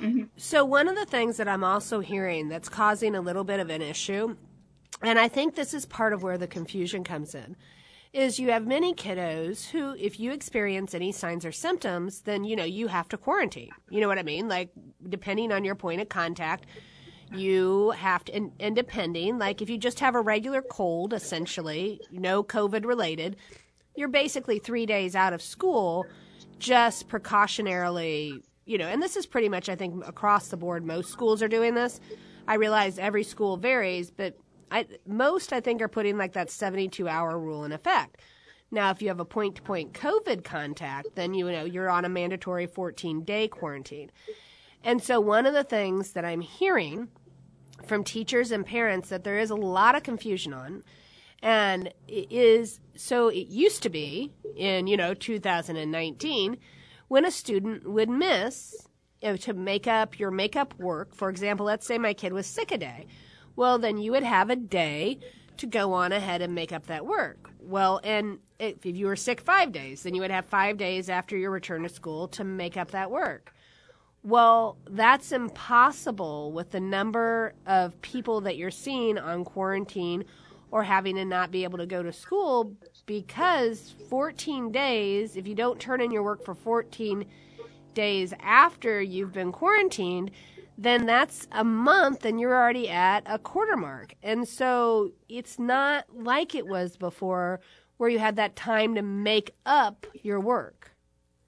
Mhm. 0.00 0.28
So, 0.36 0.64
one 0.64 0.88
of 0.88 0.96
the 0.96 1.06
things 1.06 1.36
that 1.38 1.48
I'm 1.48 1.64
also 1.64 2.00
hearing 2.00 2.48
that's 2.48 2.68
causing 2.68 3.14
a 3.14 3.20
little 3.20 3.44
bit 3.44 3.58
of 3.60 3.70
an 3.70 3.82
issue, 3.82 4.36
and 5.02 5.18
I 5.18 5.28
think 5.28 5.54
this 5.54 5.74
is 5.74 5.86
part 5.86 6.12
of 6.12 6.22
where 6.22 6.38
the 6.38 6.46
confusion 6.46 7.02
comes 7.04 7.34
in, 7.34 7.56
is 8.12 8.38
you 8.38 8.50
have 8.50 8.66
many 8.66 8.94
kiddos 8.94 9.68
who, 9.68 9.94
if 9.98 10.18
you 10.18 10.32
experience 10.32 10.94
any 10.94 11.12
signs 11.12 11.44
or 11.44 11.52
symptoms, 11.52 12.22
then, 12.22 12.44
you 12.44 12.56
know, 12.56 12.64
you 12.64 12.88
have 12.88 13.08
to 13.08 13.18
quarantine. 13.18 13.70
You 13.90 14.00
know 14.00 14.08
what 14.08 14.18
I 14.18 14.22
mean? 14.22 14.48
Like, 14.48 14.70
depending 15.08 15.52
on 15.52 15.64
your 15.64 15.74
point 15.74 16.00
of 16.00 16.08
contact, 16.08 16.66
you 17.34 17.90
have 17.90 18.24
to, 18.24 18.34
and, 18.34 18.52
and 18.58 18.74
depending, 18.74 19.38
like, 19.38 19.60
if 19.60 19.68
you 19.68 19.76
just 19.76 20.00
have 20.00 20.14
a 20.14 20.20
regular 20.20 20.62
cold, 20.62 21.12
essentially, 21.12 22.00
no 22.10 22.42
COVID 22.42 22.86
related, 22.86 23.36
you're 23.94 24.08
basically 24.08 24.58
three 24.58 24.86
days 24.86 25.14
out 25.14 25.32
of 25.32 25.42
school 25.42 26.06
just 26.58 27.08
precautionarily, 27.08 28.42
you 28.64 28.78
know, 28.78 28.86
and 28.86 29.02
this 29.02 29.16
is 29.16 29.26
pretty 29.26 29.48
much, 29.48 29.68
I 29.68 29.76
think, 29.76 30.06
across 30.06 30.48
the 30.48 30.56
board. 30.56 30.84
Most 30.84 31.10
schools 31.10 31.42
are 31.42 31.48
doing 31.48 31.74
this. 31.74 32.00
I 32.46 32.54
realize 32.54 32.98
every 32.98 33.24
school 33.24 33.58
varies, 33.58 34.10
but 34.10 34.38
I, 34.70 34.86
most, 35.06 35.52
I 35.52 35.60
think, 35.60 35.80
are 35.82 35.88
putting 35.88 36.16
like 36.18 36.32
that 36.32 36.50
72 36.50 37.08
hour 37.08 37.38
rule 37.38 37.64
in 37.64 37.72
effect. 37.72 38.20
Now, 38.70 38.90
if 38.90 39.00
you 39.00 39.08
have 39.08 39.20
a 39.20 39.24
point 39.24 39.56
to 39.56 39.62
point 39.62 39.94
COVID 39.94 40.44
contact, 40.44 41.14
then 41.14 41.34
you 41.34 41.50
know 41.50 41.64
you're 41.64 41.88
on 41.88 42.04
a 42.04 42.08
mandatory 42.08 42.66
14 42.66 43.24
day 43.24 43.48
quarantine. 43.48 44.10
And 44.84 45.02
so, 45.02 45.20
one 45.20 45.46
of 45.46 45.54
the 45.54 45.64
things 45.64 46.12
that 46.12 46.24
I'm 46.24 46.42
hearing 46.42 47.08
from 47.86 48.04
teachers 48.04 48.50
and 48.50 48.66
parents 48.66 49.08
that 49.08 49.24
there 49.24 49.38
is 49.38 49.50
a 49.50 49.56
lot 49.56 49.94
of 49.94 50.02
confusion 50.02 50.52
on 50.52 50.82
and 51.42 51.92
it 52.08 52.30
is 52.30 52.80
so 52.96 53.28
it 53.28 53.46
used 53.48 53.82
to 53.82 53.88
be 53.88 54.32
in 54.56 54.86
you 54.86 54.96
know 54.96 55.14
2019 55.14 56.58
when 57.08 57.24
a 57.24 57.30
student 57.30 57.88
would 57.88 58.10
miss 58.10 58.74
you 59.22 59.30
know, 59.30 59.36
to 59.36 59.54
make 59.54 59.86
up 59.86 60.18
your 60.18 60.30
makeup 60.30 60.74
work 60.78 61.14
for 61.14 61.28
example 61.28 61.66
let's 61.66 61.86
say 61.86 61.98
my 61.98 62.12
kid 62.12 62.32
was 62.32 62.46
sick 62.46 62.72
a 62.72 62.78
day 62.78 63.06
well 63.58 63.76
then 63.76 63.98
you 63.98 64.12
would 64.12 64.22
have 64.22 64.50
a 64.50 64.56
day 64.56 65.18
to 65.56 65.66
go 65.66 65.92
on 65.92 66.12
ahead 66.12 66.40
and 66.40 66.54
make 66.54 66.72
up 66.72 66.86
that 66.86 67.04
work. 67.04 67.50
Well 67.60 68.00
and 68.04 68.38
if 68.60 68.86
you 68.86 69.06
were 69.06 69.16
sick 69.16 69.40
five 69.40 69.72
days 69.72 70.04
then 70.04 70.14
you 70.14 70.20
would 70.20 70.30
have 70.30 70.46
five 70.46 70.76
days 70.78 71.10
after 71.10 71.36
your 71.36 71.50
return 71.50 71.82
to 71.82 71.88
school 71.88 72.28
to 72.28 72.44
make 72.44 72.76
up 72.76 72.92
that 72.92 73.10
work. 73.10 73.52
Well, 74.22 74.78
that's 74.88 75.32
impossible 75.32 76.52
with 76.52 76.70
the 76.70 76.80
number 76.80 77.54
of 77.66 78.00
people 78.00 78.40
that 78.42 78.56
you're 78.56 78.70
seeing 78.70 79.18
on 79.18 79.44
quarantine 79.44 80.24
or 80.70 80.82
having 80.84 81.16
to 81.16 81.24
not 81.24 81.50
be 81.50 81.64
able 81.64 81.78
to 81.78 81.86
go 81.86 82.02
to 82.02 82.12
school 82.12 82.76
because 83.06 83.94
14 84.08 84.70
days, 84.70 85.36
if 85.36 85.48
you 85.48 85.54
don't 85.54 85.80
turn 85.80 86.00
in 86.00 86.10
your 86.10 86.22
work 86.22 86.44
for 86.44 86.54
14 86.54 87.24
days 87.94 88.34
after 88.40 89.00
you've 89.00 89.32
been 89.32 89.50
quarantined, 89.50 90.30
then 90.78 91.06
that's 91.06 91.48
a 91.50 91.64
month 91.64 92.24
and 92.24 92.38
you're 92.38 92.54
already 92.54 92.88
at 92.88 93.24
a 93.26 93.38
quarter 93.38 93.76
mark. 93.76 94.14
And 94.22 94.46
so 94.46 95.10
it's 95.28 95.58
not 95.58 96.04
like 96.14 96.54
it 96.54 96.66
was 96.66 96.96
before 96.96 97.60
where 97.96 98.08
you 98.08 98.20
had 98.20 98.36
that 98.36 98.54
time 98.54 98.94
to 98.94 99.02
make 99.02 99.50
up 99.66 100.06
your 100.22 100.38
work. 100.38 100.92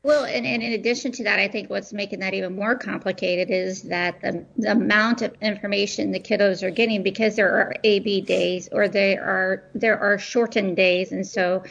Well, 0.03 0.25
and, 0.25 0.47
and 0.47 0.63
in 0.63 0.73
addition 0.73 1.13
to 1.13 1.25
that, 1.25 1.39
I 1.39 1.47
think 1.47 1.69
what's 1.69 1.93
making 1.93 2.21
that 2.21 2.33
even 2.35 2.57
more 2.57 2.75
complicated 2.75 3.51
is 3.51 3.83
that 3.83 4.21
the, 4.23 4.47
the 4.57 4.73
amount 4.73 5.21
of 5.23 5.35
information 5.43 6.11
the 6.11 6.19
kiddos 6.19 6.63
are 6.63 6.71
getting 6.71 7.03
because 7.03 7.37
there 7.37 7.51
are 7.51 7.75
AB 7.85 8.23
days 8.23 8.69
or 8.73 8.89
there 8.89 9.23
are 9.23 9.65
there 9.75 9.99
are 10.01 10.19
shortened 10.19 10.77
days, 10.77 11.13
and 11.13 11.27
so 11.27 11.63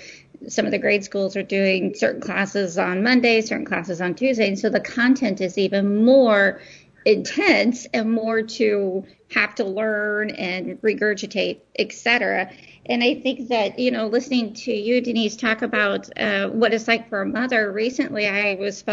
some 0.47 0.65
of 0.65 0.71
the 0.71 0.77
grade 0.77 1.03
schools 1.03 1.35
are 1.35 1.43
doing 1.43 1.95
certain 1.95 2.21
classes 2.21 2.77
on 2.77 3.01
Monday, 3.01 3.41
certain 3.41 3.65
classes 3.65 3.99
on 3.99 4.13
Tuesday, 4.13 4.47
and 4.47 4.59
so 4.59 4.69
the 4.69 4.79
content 4.79 5.41
is 5.41 5.57
even 5.57 6.05
more 6.05 6.61
intense 7.09 7.87
and 7.93 8.11
more 8.11 8.41
to 8.41 9.05
have 9.31 9.55
to 9.55 9.63
learn 9.63 10.29
and 10.31 10.81
regurgitate, 10.81 11.59
etc. 11.77 12.51
And 12.85 13.03
I 13.03 13.15
think 13.15 13.49
that, 13.49 13.79
you 13.79 13.91
know, 13.91 14.07
listening 14.07 14.53
to 14.53 14.73
you, 14.73 15.01
Denise, 15.01 15.35
talk 15.35 15.61
about 15.61 16.09
uh, 16.19 16.49
what 16.49 16.73
it's 16.73 16.87
like 16.87 17.09
for 17.09 17.21
a 17.21 17.25
mother, 17.25 17.71
recently 17.71 18.27
I 18.27 18.55
was 18.55 18.83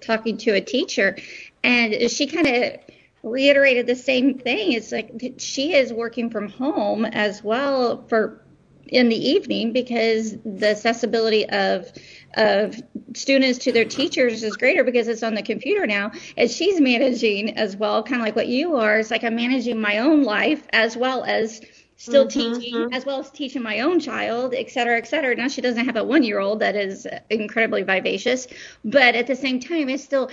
talking 0.00 0.36
to 0.38 0.52
a 0.52 0.60
teacher 0.60 1.16
and 1.62 2.10
she 2.10 2.26
kind 2.26 2.46
of 2.46 2.80
reiterated 3.22 3.86
the 3.86 3.96
same 3.96 4.38
thing. 4.38 4.72
It's 4.72 4.92
like 4.92 5.34
she 5.38 5.74
is 5.74 5.92
working 5.92 6.30
from 6.30 6.48
home 6.48 7.04
as 7.04 7.42
well 7.42 8.04
for 8.08 8.42
in 8.88 9.08
the 9.08 9.30
evening 9.30 9.72
because 9.72 10.36
the 10.44 10.70
accessibility 10.70 11.48
of 11.48 11.90
of 12.34 12.80
students 13.14 13.58
to 13.60 13.72
their 13.72 13.84
teachers 13.84 14.42
is 14.42 14.56
greater 14.56 14.84
because 14.84 15.08
it's 15.08 15.22
on 15.22 15.34
the 15.34 15.42
computer 15.42 15.86
now 15.86 16.10
and 16.36 16.50
she's 16.50 16.80
managing 16.80 17.56
as 17.56 17.76
well 17.76 18.02
kind 18.02 18.20
of 18.20 18.26
like 18.26 18.36
what 18.36 18.48
you 18.48 18.76
are. 18.76 18.98
It's 18.98 19.10
like 19.10 19.24
i'm 19.24 19.36
managing 19.36 19.80
my 19.80 19.98
own 19.98 20.22
life 20.22 20.66
as 20.72 20.96
well 20.96 21.24
as 21.24 21.60
still 21.96 22.26
mm-hmm, 22.26 22.54
teaching 22.54 22.74
mm-hmm. 22.74 22.92
as 22.92 23.06
well 23.06 23.20
as 23.20 23.30
teaching 23.30 23.62
my 23.62 23.80
own 23.80 24.00
child 24.00 24.54
et 24.54 24.70
cetera 24.70 24.98
et 24.98 25.06
cetera. 25.06 25.34
Now 25.36 25.48
she 25.48 25.60
doesn't 25.60 25.84
have 25.84 25.96
a 25.96 26.04
one 26.04 26.22
year 26.22 26.40
old 26.40 26.60
that 26.60 26.74
is 26.74 27.06
incredibly 27.30 27.82
vivacious 27.82 28.46
but 28.84 29.14
at 29.14 29.26
the 29.26 29.36
same 29.36 29.60
time 29.60 29.88
it's 29.88 30.02
still 30.02 30.30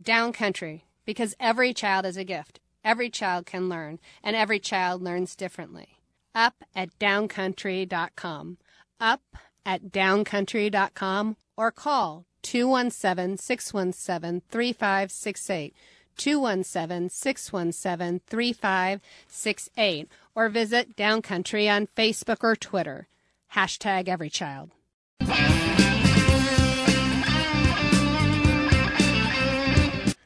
Down 0.02 0.32
country, 0.32 0.86
because 1.04 1.36
every 1.42 1.74
child 1.74 2.06
is 2.06 2.16
a 2.16 2.24
gift. 2.24 2.62
Every 2.86 3.10
child 3.10 3.46
can 3.46 3.68
learn, 3.68 4.00
and 4.24 4.38
every 4.38 4.60
child 4.60 5.02
learns 5.02 5.36
differently 5.36 5.98
up 6.34 6.64
at 6.76 6.98
downcountry.com. 7.00 8.58
Up 9.00 9.22
at 9.66 9.92
downcountry.com 9.92 11.38
or 11.58 11.72
call 11.72 12.26
217 12.44 13.38
617 13.38 14.42
3568. 14.50 15.76
217 16.18 17.10
617 17.10 18.22
3568 18.28 20.08
or 20.36 20.50
visit 20.50 20.96
Downcountry 20.96 21.74
on 21.74 21.88
Facebook 21.88 22.44
or 22.44 22.56
Twitter. 22.56 23.08
Hashtag 23.56 24.08
every 24.08 24.30
child. 24.30 24.72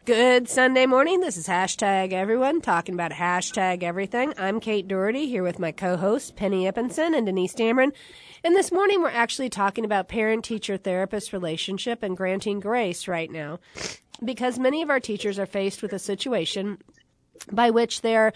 Good 0.06 0.48
Sunday 0.48 0.86
morning. 0.86 1.22
This 1.22 1.36
is 1.36 1.48
hashtag 1.48 2.14
everyone 2.14 2.62
talking 2.62 2.94
about 2.94 3.10
hashtag 3.10 3.82
everything. 3.82 4.36
I'm 4.38 4.60
Kate 4.60 4.88
Doherty 4.88 5.26
here 5.26 5.42
with 5.42 5.58
my 5.58 5.72
co-hosts 5.72 6.30
Penny 6.30 6.66
Ippenson 6.66 7.18
and 7.18 7.26
Denise 7.26 7.56
Dameron. 7.56 7.92
And 8.44 8.56
this 8.56 8.72
morning 8.72 9.02
we're 9.02 9.10
actually 9.10 9.50
talking 9.50 9.84
about 9.84 10.08
parent 10.08 10.46
teacher 10.46 10.78
therapist 10.78 11.34
relationship 11.34 12.04
and 12.04 12.16
granting 12.16 12.60
grace 12.60 13.08
right 13.08 13.32
now 13.32 13.58
because 14.24 14.60
many 14.60 14.84
of 14.84 14.92
our 14.92 15.00
teachers 15.00 15.40
are 15.40 15.48
faced 15.48 15.82
with 15.82 15.92
a 15.92 15.98
situation 15.98 16.78
by 17.52 17.72
which 17.72 18.02
they're 18.02 18.32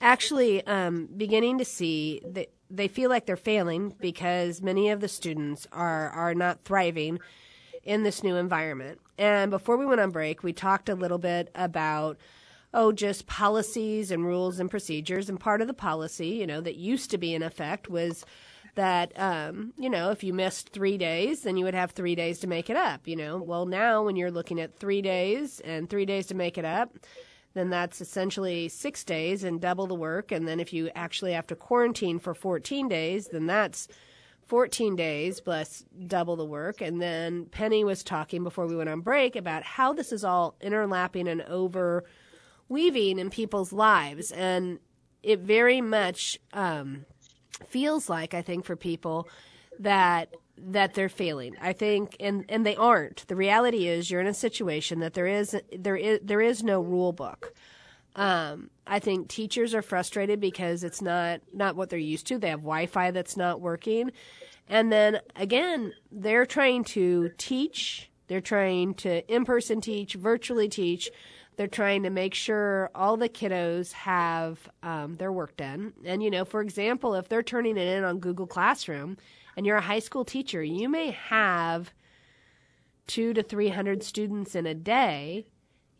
actually 0.00 0.66
um, 0.66 1.06
beginning 1.14 1.58
to 1.58 1.66
see 1.66 2.22
that 2.24 2.50
they 2.70 2.88
feel 2.88 3.10
like 3.10 3.26
they're 3.26 3.36
failing 3.36 3.94
because 4.00 4.62
many 4.62 4.88
of 4.88 5.02
the 5.02 5.08
students 5.08 5.66
are 5.70 6.08
are 6.08 6.34
not 6.34 6.64
thriving 6.64 7.18
in 7.90 8.04
this 8.04 8.22
new 8.22 8.36
environment. 8.36 9.00
And 9.18 9.50
before 9.50 9.76
we 9.76 9.84
went 9.84 10.00
on 10.00 10.12
break, 10.12 10.44
we 10.44 10.52
talked 10.52 10.88
a 10.88 10.94
little 10.94 11.18
bit 11.18 11.50
about 11.56 12.18
oh, 12.72 12.92
just 12.92 13.26
policies 13.26 14.12
and 14.12 14.24
rules 14.24 14.60
and 14.60 14.70
procedures. 14.70 15.28
And 15.28 15.40
part 15.40 15.60
of 15.60 15.66
the 15.66 15.74
policy, 15.74 16.28
you 16.28 16.46
know, 16.46 16.60
that 16.60 16.76
used 16.76 17.10
to 17.10 17.18
be 17.18 17.34
in 17.34 17.42
effect 17.42 17.90
was 17.90 18.24
that, 18.76 19.12
um, 19.18 19.72
you 19.76 19.90
know, 19.90 20.12
if 20.12 20.22
you 20.22 20.32
missed 20.32 20.68
three 20.68 20.96
days, 20.96 21.42
then 21.42 21.56
you 21.56 21.64
would 21.64 21.74
have 21.74 21.90
three 21.90 22.14
days 22.14 22.38
to 22.38 22.46
make 22.46 22.70
it 22.70 22.76
up, 22.76 23.08
you 23.08 23.16
know. 23.16 23.38
Well, 23.38 23.66
now 23.66 24.04
when 24.04 24.14
you're 24.14 24.30
looking 24.30 24.60
at 24.60 24.78
three 24.78 25.02
days 25.02 25.58
and 25.58 25.90
three 25.90 26.06
days 26.06 26.28
to 26.28 26.34
make 26.36 26.56
it 26.58 26.64
up, 26.64 26.94
then 27.54 27.70
that's 27.70 28.00
essentially 28.00 28.68
six 28.68 29.02
days 29.02 29.42
and 29.42 29.60
double 29.60 29.88
the 29.88 29.96
work. 29.96 30.30
And 30.30 30.46
then 30.46 30.60
if 30.60 30.72
you 30.72 30.90
actually 30.94 31.32
have 31.32 31.48
to 31.48 31.56
quarantine 31.56 32.20
for 32.20 32.34
14 32.34 32.86
days, 32.86 33.26
then 33.32 33.46
that's 33.46 33.88
14 34.50 34.96
days 34.96 35.40
double 36.08 36.34
the 36.34 36.44
work. 36.44 36.80
And 36.80 37.00
then 37.00 37.46
Penny 37.46 37.84
was 37.84 38.02
talking 38.02 38.42
before 38.42 38.66
we 38.66 38.74
went 38.74 38.90
on 38.90 39.00
break 39.00 39.36
about 39.36 39.62
how 39.62 39.92
this 39.92 40.10
is 40.10 40.24
all 40.24 40.56
interlapping 40.60 41.30
and 41.30 41.42
over 41.42 42.04
weaving 42.68 43.20
in 43.20 43.30
people's 43.30 43.72
lives. 43.72 44.32
And 44.32 44.80
it 45.22 45.38
very 45.38 45.80
much 45.80 46.36
um, 46.52 47.06
feels 47.68 48.08
like, 48.08 48.34
I 48.34 48.42
think, 48.42 48.64
for 48.64 48.74
people 48.74 49.28
that 49.78 50.34
that 50.58 50.94
they're 50.94 51.08
failing. 51.08 51.54
I 51.60 51.72
think 51.72 52.16
and 52.18 52.44
and 52.48 52.66
they 52.66 52.74
aren't. 52.74 53.28
The 53.28 53.36
reality 53.36 53.86
is 53.86 54.10
you're 54.10 54.20
in 54.20 54.26
a 54.26 54.34
situation 54.34 54.98
that 54.98 55.14
there 55.14 55.28
is 55.28 55.56
there 55.78 55.96
is 55.96 56.18
there 56.24 56.40
is 56.40 56.64
no 56.64 56.80
rule 56.80 57.12
book. 57.12 57.54
Um, 58.16 58.70
I 58.86 58.98
think 58.98 59.28
teachers 59.28 59.74
are 59.74 59.82
frustrated 59.82 60.40
because 60.40 60.82
it's 60.84 61.00
not 61.00 61.40
not 61.52 61.76
what 61.76 61.90
they're 61.90 61.98
used 61.98 62.26
to. 62.28 62.38
They 62.38 62.48
have 62.48 62.60
Wi-Fi 62.60 63.12
that's 63.12 63.36
not 63.36 63.60
working, 63.60 64.10
and 64.68 64.90
then 64.92 65.20
again, 65.36 65.92
they're 66.10 66.46
trying 66.46 66.84
to 66.84 67.30
teach. 67.38 68.10
They're 68.28 68.40
trying 68.40 68.94
to 68.94 69.26
in-person 69.32 69.80
teach, 69.80 70.14
virtually 70.14 70.68
teach 70.68 71.10
They're 71.56 71.66
trying 71.66 72.04
to 72.04 72.10
make 72.10 72.32
sure 72.34 72.90
all 72.94 73.16
the 73.18 73.28
kiddos 73.28 73.92
have 73.92 74.58
um, 74.82 75.16
their 75.16 75.32
work 75.32 75.56
done. 75.58 75.92
And, 76.06 76.22
you 76.22 76.30
know, 76.30 76.44
for 76.44 76.62
example, 76.62 77.14
if 77.14 77.28
they're 77.28 77.42
turning 77.42 77.76
it 77.76 77.86
in 77.86 78.04
on 78.04 78.18
Google 78.18 78.46
Classroom 78.46 79.18
and 79.56 79.66
you're 79.66 79.76
a 79.76 79.82
high 79.82 79.98
school 79.98 80.24
teacher, 80.24 80.62
you 80.62 80.88
may 80.88 81.10
have 81.10 81.92
two 83.06 83.34
to 83.34 83.42
300 83.42 84.02
students 84.02 84.54
in 84.54 84.64
a 84.66 84.74
day, 84.74 85.44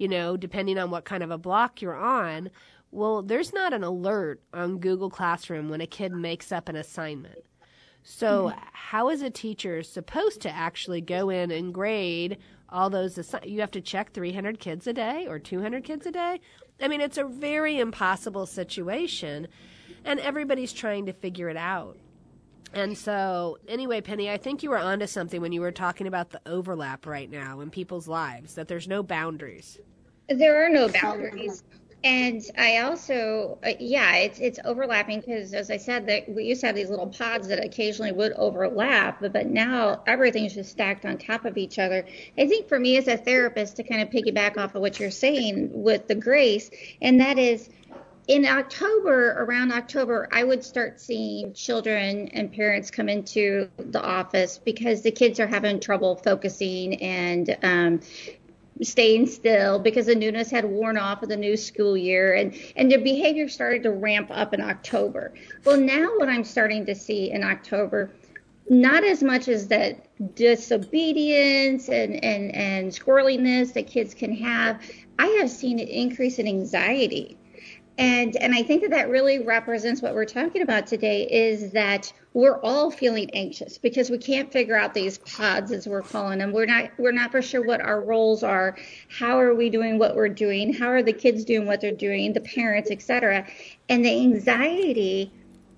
you 0.00 0.08
know, 0.08 0.34
depending 0.34 0.78
on 0.78 0.90
what 0.90 1.04
kind 1.04 1.22
of 1.22 1.30
a 1.30 1.36
block 1.36 1.82
you're 1.82 1.94
on. 1.94 2.50
Well, 2.90 3.20
there's 3.20 3.52
not 3.52 3.74
an 3.74 3.84
alert 3.84 4.40
on 4.52 4.78
Google 4.78 5.10
Classroom 5.10 5.68
when 5.68 5.82
a 5.82 5.86
kid 5.86 6.12
makes 6.12 6.50
up 6.50 6.70
an 6.70 6.74
assignment. 6.74 7.44
So, 8.02 8.46
mm-hmm. 8.46 8.58
how 8.72 9.10
is 9.10 9.20
a 9.20 9.28
teacher 9.28 9.82
supposed 9.82 10.40
to 10.40 10.50
actually 10.50 11.02
go 11.02 11.28
in 11.28 11.50
and 11.50 11.74
grade 11.74 12.38
all 12.70 12.88
those? 12.88 13.16
Assi- 13.16 13.46
you 13.46 13.60
have 13.60 13.70
to 13.72 13.82
check 13.82 14.12
300 14.12 14.58
kids 14.58 14.86
a 14.86 14.94
day 14.94 15.26
or 15.28 15.38
200 15.38 15.84
kids 15.84 16.06
a 16.06 16.10
day. 16.10 16.40
I 16.80 16.88
mean, 16.88 17.02
it's 17.02 17.18
a 17.18 17.24
very 17.24 17.78
impossible 17.78 18.46
situation, 18.46 19.48
and 20.06 20.18
everybody's 20.18 20.72
trying 20.72 21.04
to 21.06 21.12
figure 21.12 21.50
it 21.50 21.58
out. 21.58 21.98
And 22.72 22.96
so, 22.96 23.58
anyway, 23.68 24.00
Penny, 24.00 24.30
I 24.30 24.38
think 24.38 24.62
you 24.62 24.70
were 24.70 24.78
onto 24.78 25.06
something 25.06 25.42
when 25.42 25.52
you 25.52 25.60
were 25.60 25.72
talking 25.72 26.06
about 26.06 26.30
the 26.30 26.40
overlap 26.46 27.04
right 27.04 27.30
now 27.30 27.60
in 27.60 27.68
people's 27.68 28.08
lives, 28.08 28.54
that 28.54 28.66
there's 28.66 28.88
no 28.88 29.02
boundaries. 29.02 29.78
There 30.30 30.64
are 30.64 30.68
no 30.68 30.88
boundaries. 30.88 31.62
And 32.02 32.40
I 32.56 32.78
also, 32.78 33.58
uh, 33.62 33.72
yeah, 33.78 34.16
it's 34.16 34.38
it's 34.38 34.58
overlapping 34.64 35.20
because, 35.20 35.52
as 35.52 35.70
I 35.70 35.76
said, 35.76 36.06
that 36.06 36.26
we 36.30 36.44
used 36.44 36.62
to 36.62 36.68
have 36.68 36.76
these 36.76 36.88
little 36.88 37.08
pods 37.08 37.48
that 37.48 37.62
occasionally 37.62 38.12
would 38.12 38.32
overlap, 38.32 39.20
but, 39.20 39.34
but 39.34 39.48
now 39.48 40.02
everything's 40.06 40.54
just 40.54 40.70
stacked 40.70 41.04
on 41.04 41.18
top 41.18 41.44
of 41.44 41.58
each 41.58 41.78
other. 41.78 42.06
I 42.38 42.46
think 42.46 42.68
for 42.68 42.78
me 42.78 42.96
as 42.96 43.06
a 43.06 43.18
therapist, 43.18 43.76
to 43.76 43.82
kind 43.82 44.00
of 44.00 44.08
piggyback 44.08 44.56
off 44.56 44.74
of 44.74 44.80
what 44.80 44.98
you're 44.98 45.10
saying 45.10 45.68
with 45.74 46.08
the 46.08 46.14
grace, 46.14 46.70
and 47.02 47.20
that 47.20 47.38
is 47.38 47.68
in 48.30 48.46
October, 48.46 49.32
around 49.32 49.72
October, 49.72 50.28
I 50.30 50.44
would 50.44 50.62
start 50.62 51.00
seeing 51.00 51.52
children 51.52 52.28
and 52.28 52.52
parents 52.52 52.88
come 52.88 53.08
into 53.08 53.68
the 53.76 54.00
office 54.00 54.56
because 54.56 55.02
the 55.02 55.10
kids 55.10 55.40
are 55.40 55.48
having 55.48 55.80
trouble 55.80 56.14
focusing 56.14 57.02
and 57.02 57.56
um, 57.64 58.00
staying 58.82 59.26
still 59.26 59.78
because 59.78 60.06
the 60.06 60.14
newness 60.14 60.50
had 60.50 60.64
worn 60.64 60.96
off 60.96 61.22
of 61.22 61.28
the 61.28 61.36
new 61.36 61.56
school 61.56 61.96
year 61.96 62.34
and 62.34 62.54
and 62.76 62.90
their 62.90 63.00
behavior 63.00 63.48
started 63.48 63.82
to 63.82 63.90
ramp 63.90 64.28
up 64.30 64.54
in 64.54 64.60
October. 64.60 65.34
Well, 65.64 65.78
now 65.78 66.10
what 66.16 66.28
I'm 66.28 66.44
starting 66.44 66.86
to 66.86 66.94
see 66.94 67.30
in 67.30 67.42
October 67.42 68.10
not 68.68 69.02
as 69.02 69.20
much 69.20 69.48
as 69.48 69.66
that 69.66 70.06
disobedience 70.36 71.88
and, 71.88 72.24
and, 72.24 72.54
and 72.54 72.92
squirreliness 72.92 73.72
that 73.72 73.88
kids 73.88 74.14
can 74.14 74.32
have. 74.32 74.80
I 75.18 75.26
have 75.40 75.50
seen 75.50 75.80
an 75.80 75.88
increase 75.88 76.38
in 76.38 76.46
anxiety 76.46 77.36
and 78.00 78.34
and 78.36 78.54
I 78.54 78.62
think 78.62 78.80
that 78.80 78.90
that 78.90 79.10
really 79.10 79.40
represents 79.40 80.00
what 80.00 80.14
we're 80.14 80.24
talking 80.24 80.62
about 80.62 80.86
today 80.86 81.24
is 81.24 81.72
that 81.72 82.12
we're 82.32 82.60
all 82.60 82.90
feeling 82.90 83.30
anxious 83.32 83.78
because 83.78 84.08
we 84.08 84.18
can't 84.18 84.52
figure 84.52 84.76
out 84.76 84.94
these 84.94 85.18
pods 85.18 85.72
as 85.72 85.88
we're 85.88 86.02
calling 86.02 86.38
them. 86.38 86.52
We're 86.52 86.66
not 86.66 86.90
we're 86.96 87.12
not 87.12 87.32
for 87.32 87.42
sure 87.42 87.64
what 87.64 87.80
our 87.80 88.00
roles 88.00 88.42
are. 88.42 88.76
How 89.08 89.40
are 89.40 89.54
we 89.54 89.68
doing 89.68 89.98
what 89.98 90.14
we're 90.14 90.28
doing? 90.28 90.72
How 90.72 90.88
are 90.88 91.02
the 91.02 91.12
kids 91.12 91.44
doing 91.44 91.66
what 91.66 91.80
they're 91.80 91.90
doing? 91.90 92.32
The 92.32 92.40
parents, 92.40 92.90
etc. 92.90 93.46
And 93.88 94.04
the 94.04 94.10
anxiety 94.10 95.32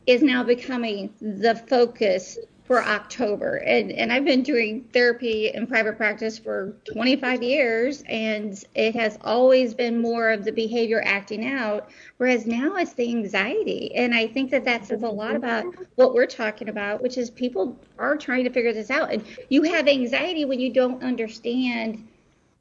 is 0.07 0.23
now 0.23 0.43
becoming 0.43 1.15
the 1.21 1.55
focus 1.55 2.39
for 2.73 2.83
October. 2.83 3.57
And 3.57 3.93
and 3.93 4.11
I've 4.11 4.25
been 4.25 4.43
doing 4.43 4.89
therapy 4.95 5.51
in 5.53 5.67
private 5.67 5.99
practice 5.99 6.39
for 6.39 6.75
25 6.91 7.43
years 7.43 8.03
and 8.09 8.59
it 8.75 8.95
has 8.95 9.19
always 9.21 9.75
been 9.75 10.01
more 10.01 10.31
of 10.31 10.43
the 10.47 10.53
behavior 10.53 11.03
acting 11.05 11.47
out 11.47 11.91
whereas 12.17 12.47
now 12.47 12.77
it's 12.77 12.95
the 12.95 13.11
anxiety. 13.11 13.95
And 13.95 14.15
I 14.15 14.27
think 14.27 14.51
that 14.53 14.65
that 14.65 14.87
says 14.87 15.03
a 15.03 15.07
lot 15.07 15.37
about 15.37 15.67
what 15.97 16.15
we're 16.15 16.25
talking 16.25 16.71
about, 16.71 17.03
which 17.03 17.19
is 17.19 17.29
people 17.29 17.79
are 17.99 18.17
trying 18.17 18.45
to 18.45 18.51
figure 18.51 18.73
this 18.73 18.91
out. 18.91 19.13
And 19.13 19.23
you 19.51 19.65
have 19.65 19.87
anxiety 19.87 20.47
when 20.47 20.59
you 20.59 20.73
don't 20.73 21.03
understand 21.03 22.09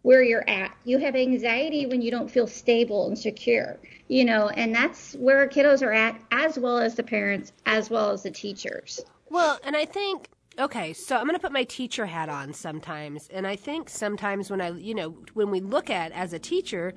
where 0.02 0.24
you're 0.24 0.50
at. 0.50 0.76
You 0.84 0.98
have 0.98 1.16
anxiety 1.16 1.86
when 1.86 2.02
you 2.02 2.12
don't 2.12 2.30
feel 2.30 2.48
stable 2.48 3.08
and 3.08 3.18
secure, 3.18 3.78
you 4.10 4.26
know, 4.26 4.50
and 4.50 4.76
that's 4.76 5.14
where 5.14 5.48
kiddos 5.48 5.82
are 5.82 5.94
at, 5.94 6.20
as 6.34 6.60
well 6.60 6.80
as 6.80 6.96
the 6.96 7.04
parents, 7.04 7.54
as 7.66 7.90
well 7.90 8.10
as 8.10 8.24
the 8.24 8.32
teachers. 8.32 9.00
Well, 9.32 9.60
and 9.64 9.78
I 9.78 9.86
think 9.86 10.28
okay, 10.60 10.92
so 10.92 11.16
I'm 11.16 11.24
going 11.24 11.36
to 11.36 11.42
put 11.42 11.54
my 11.54 11.64
teacher 11.64 12.06
hat 12.06 12.28
on 12.28 12.52
sometimes, 12.54 13.30
and 13.30 13.48
I 13.48 13.56
think 13.56 13.90
sometimes 13.90 14.52
when 14.52 14.60
I, 14.60 14.72
you 14.72 14.94
know, 14.94 15.16
when 15.34 15.50
we 15.50 15.62
look 15.62 15.90
at 15.90 16.12
as 16.12 16.34
a 16.34 16.40
teacher, 16.40 16.94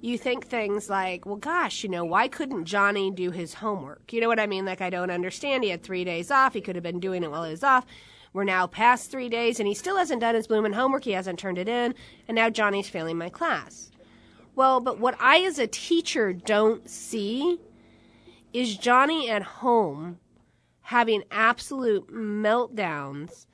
you 0.00 0.16
think 0.16 0.46
things 0.46 0.88
like, 0.88 1.26
well, 1.26 1.34
gosh, 1.34 1.82
you 1.82 1.90
know, 1.90 2.04
why 2.04 2.28
couldn't 2.28 2.66
Johnny 2.66 3.10
do 3.10 3.32
his 3.32 3.54
homework? 3.54 4.12
You 4.12 4.20
know 4.20 4.28
what 4.28 4.38
I 4.38 4.46
mean? 4.46 4.64
Like, 4.64 4.80
I 4.80 4.88
don't 4.88 5.10
understand. 5.10 5.64
He 5.64 5.70
had 5.70 5.82
three 5.82 6.04
days 6.04 6.30
off. 6.30 6.54
He 6.54 6.60
could 6.60 6.76
have 6.76 6.84
been 6.84 7.00
doing 7.00 7.24
it 7.24 7.30
while 7.32 7.42
he 7.42 7.50
was 7.50 7.64
off. 7.64 7.84
We're 8.32 8.44
now 8.44 8.68
past 8.68 9.10
three 9.10 9.28
days, 9.28 9.58
and 9.58 9.66
he 9.66 9.74
still 9.74 9.96
hasn't 9.96 10.20
done 10.20 10.36
his 10.36 10.46
blooming 10.46 10.74
homework. 10.74 11.02
He 11.02 11.10
hasn't 11.10 11.40
turned 11.40 11.58
it 11.58 11.68
in, 11.68 11.92
and 12.28 12.36
now 12.36 12.50
Johnny's 12.50 12.88
failing 12.88 13.18
my 13.18 13.30
class. 13.30 13.90
Well, 14.54 14.78
but 14.78 15.00
what 15.00 15.16
I, 15.18 15.40
as 15.40 15.58
a 15.58 15.66
teacher, 15.66 16.32
don't 16.32 16.88
see 16.88 17.58
is 18.52 18.76
Johnny 18.76 19.28
at 19.28 19.42
home 19.42 20.20
having 20.84 21.24
absolute 21.30 22.06
meltdowns 22.08 23.46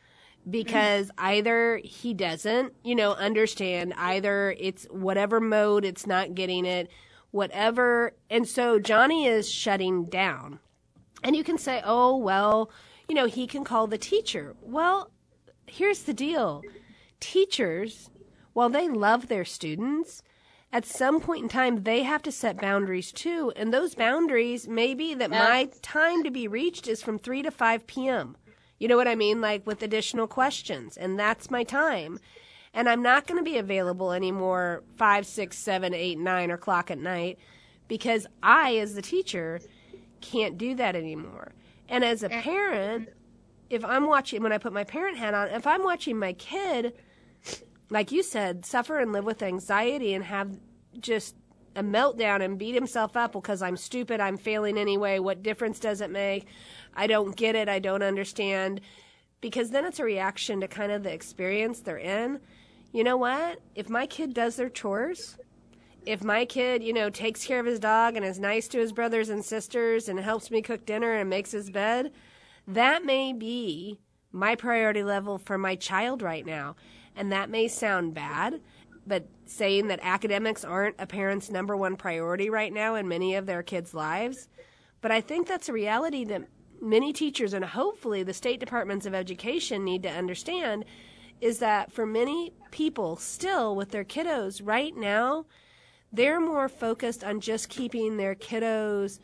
because 0.49 1.11
either 1.19 1.81
he 1.85 2.13
doesn't, 2.13 2.75
you 2.83 2.95
know, 2.95 3.13
understand, 3.13 3.95
either 3.97 4.55
it's 4.59 4.85
whatever 4.91 5.41
mode 5.41 5.85
it's 5.85 6.09
not 6.09 6.35
getting 6.35 6.67
it, 6.67 6.91
whatever. 7.31 8.15
And 8.29 8.49
so 8.49 8.81
Johnny 8.81 9.27
is 9.27 9.49
shutting 9.49 10.07
down. 10.07 10.59
And 11.23 11.37
you 11.37 11.45
can 11.45 11.57
say, 11.57 11.81
oh, 11.85 12.17
well, 12.17 12.71
you 13.09 13.15
know, 13.15 13.27
he 13.27 13.47
can 13.47 13.63
call 13.63 13.87
the 13.87 13.99
teacher. 13.99 14.57
Well, 14.61 15.13
here's 15.67 16.03
the 16.03 16.15
deal 16.15 16.63
teachers, 17.21 18.11
while 18.55 18.71
they 18.71 18.89
love 18.89 19.29
their 19.29 19.45
students, 19.45 20.23
at 20.73 20.85
some 20.87 21.21
point 21.21 21.43
in 21.43 21.49
time 21.49 21.83
they 21.83 22.03
have 22.03 22.23
to 22.23 22.33
set 22.33 22.61
boundaries 22.61 23.13
too 23.13 23.53
and 23.57 23.73
those 23.73 23.95
boundaries 23.95 24.69
may 24.69 24.95
be 24.95 25.15
that 25.15 25.31
my 25.31 25.69
time 25.83 26.23
to 26.23 26.31
be 26.31 26.47
reached 26.47 26.87
is 26.87 27.03
from 27.03 27.19
3 27.19 27.43
to 27.43 27.51
5 27.51 27.87
p.m 27.87 28.37
you 28.81 28.89
know 28.89 28.97
what 28.97 29.07
i 29.07 29.15
mean? 29.15 29.41
Like 29.41 29.65
with 29.67 29.83
additional 29.83 30.27
questions 30.27 30.97
and 30.97 31.19
that's 31.19 31.51
my 31.51 31.63
time. 31.63 32.19
And 32.73 32.89
i'm 32.89 33.03
not 33.03 33.27
going 33.27 33.39
to 33.39 33.49
be 33.49 33.59
available 33.59 34.13
anymore 34.13 34.83
5 34.97 35.27
6 35.27 35.57
7 35.57 35.95
8 35.95 36.19
9 36.19 36.51
o'clock 36.51 36.91
at 36.91 36.99
night 36.99 37.39
because 37.87 38.27
i 38.43 38.77
as 38.79 38.95
the 38.95 39.03
teacher 39.03 39.61
can't 40.21 40.59
do 40.59 40.75
that 40.75 40.97
anymore. 40.97 41.53
And 41.89 42.05
as 42.05 42.23
a 42.23 42.29
parent 42.29 43.11
if 43.69 43.85
i'm 43.85 44.07
watching 44.07 44.43
when 44.43 44.53
i 44.53 44.59
put 44.59 44.73
my 44.73 44.85
parent 44.85 45.19
hat 45.19 45.35
on 45.35 45.49
if 45.49 45.67
i'm 45.67 45.85
watching 45.85 46.19
my 46.19 46.33
kid 46.33 46.95
like 47.91 48.13
you 48.13 48.23
said, 48.23 48.65
suffer 48.65 48.99
and 48.99 49.13
live 49.13 49.25
with 49.25 49.43
anxiety 49.43 50.15
and 50.15 50.25
have 50.25 50.59
just 50.99 51.35
a 51.77 51.83
meltdown 51.83 52.43
and 52.43 52.59
beat 52.59 52.75
himself 52.75 53.17
up 53.17 53.33
because 53.33 53.63
I'm 53.63 53.77
stupid, 53.77 54.21
I'm 54.21 54.37
failing 54.37 54.79
anyway, 54.79 55.19
what 55.19 55.43
difference 55.43 55.79
does 55.79 56.01
it 56.01 56.11
make? 56.11 56.47
I 56.95 57.07
don't 57.07 57.37
get 57.37 57.55
it, 57.55 57.69
I 57.69 57.79
don't 57.79 58.03
understand. 58.03 58.81
Because 59.41 59.71
then 59.71 59.85
it's 59.85 59.99
a 59.99 60.05
reaction 60.05 60.61
to 60.61 60.69
kind 60.69 60.93
of 60.93 61.03
the 61.03 61.13
experience 61.13 61.81
they're 61.81 61.99
in. 61.99 62.41
You 62.93 63.05
know 63.05 63.17
what? 63.17 63.61
If 63.75 63.89
my 63.89 64.07
kid 64.07 64.35
does 64.35 64.57
their 64.57 64.69
chores, 64.69 65.39
if 66.07 66.23
my 66.23 66.45
kid, 66.45 66.83
you 66.83 66.93
know, 66.93 67.11
takes 67.11 67.45
care 67.45 67.61
of 67.61 67.67
his 67.67 67.79
dog 67.79 68.17
and 68.17 68.25
is 68.25 68.39
nice 68.39 68.69
to 68.69 68.79
his 68.79 68.93
brothers 68.93 69.29
and 69.29 69.45
sisters 69.45 70.09
and 70.09 70.19
helps 70.19 70.51
me 70.51 70.63
cook 70.63 70.85
dinner 70.87 71.15
and 71.15 71.31
makes 71.31 71.53
his 71.53 71.71
bed, 71.71 72.13
that 72.67 73.05
may 73.05 73.33
be 73.33 74.01
my 74.33 74.55
priority 74.55 75.03
level 75.03 75.39
for 75.39 75.59
my 75.59 75.75
child 75.75 76.23
right 76.23 76.47
now. 76.47 76.77
And 77.17 77.33
that 77.33 77.51
may 77.51 77.69
sound 77.69 78.15
bad, 78.15 78.61
but 79.07 79.27
saying 79.47 79.89
that 79.89 80.01
academics 80.03 80.65
aren't 80.65 80.97
a 80.99 81.07
parent's 81.07 81.51
number 81.51 81.77
one 81.77 81.97
priority 81.97 82.49
right 82.49 82.73
now 82.73 82.95
in 82.95 83.09
many 83.09 83.35
of 83.35 83.47
their 83.47 83.63
kids' 83.63 83.95
lives. 83.95 84.49
But 85.01 85.11
I 85.11 85.21
think 85.21 85.47
that's 85.47 85.69
a 85.69 85.73
reality 85.73 86.25
that 86.25 86.49
many 86.81 87.13
teachers 87.13 87.53
and 87.53 87.65
hopefully 87.65 88.23
the 88.23 88.35
state 88.35 88.61
departments 88.61 89.07
of 89.07 89.15
education 89.15 89.85
need 89.85 90.03
to 90.03 90.11
understand 90.11 90.85
is 91.41 91.59
that 91.59 91.93
for 91.93 92.07
many 92.07 92.53
people 92.71 93.17
still 93.17 93.75
with 93.75 93.91
their 93.91 94.05
kiddos 94.05 94.61
right 94.65 94.97
now, 94.97 95.47
they're 96.13 96.41
more 96.41 96.69
focused 96.69 97.25
on 97.25 97.41
just 97.41 97.69
keeping 97.69 98.17
their 98.17 98.35
kiddos 98.35 99.21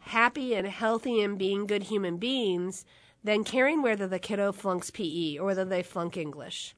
happy 0.00 0.54
and 0.54 0.66
healthy 0.66 1.20
and 1.20 1.38
being 1.38 1.66
good 1.66 1.84
human 1.84 2.16
beings 2.16 2.84
than 3.24 3.42
caring 3.42 3.82
whether 3.82 4.06
the 4.06 4.18
kiddo 4.18 4.52
flunks 4.52 4.90
PE 4.90 5.38
or 5.38 5.46
whether 5.46 5.64
they 5.64 5.82
flunk 5.82 6.16
English. 6.16 6.74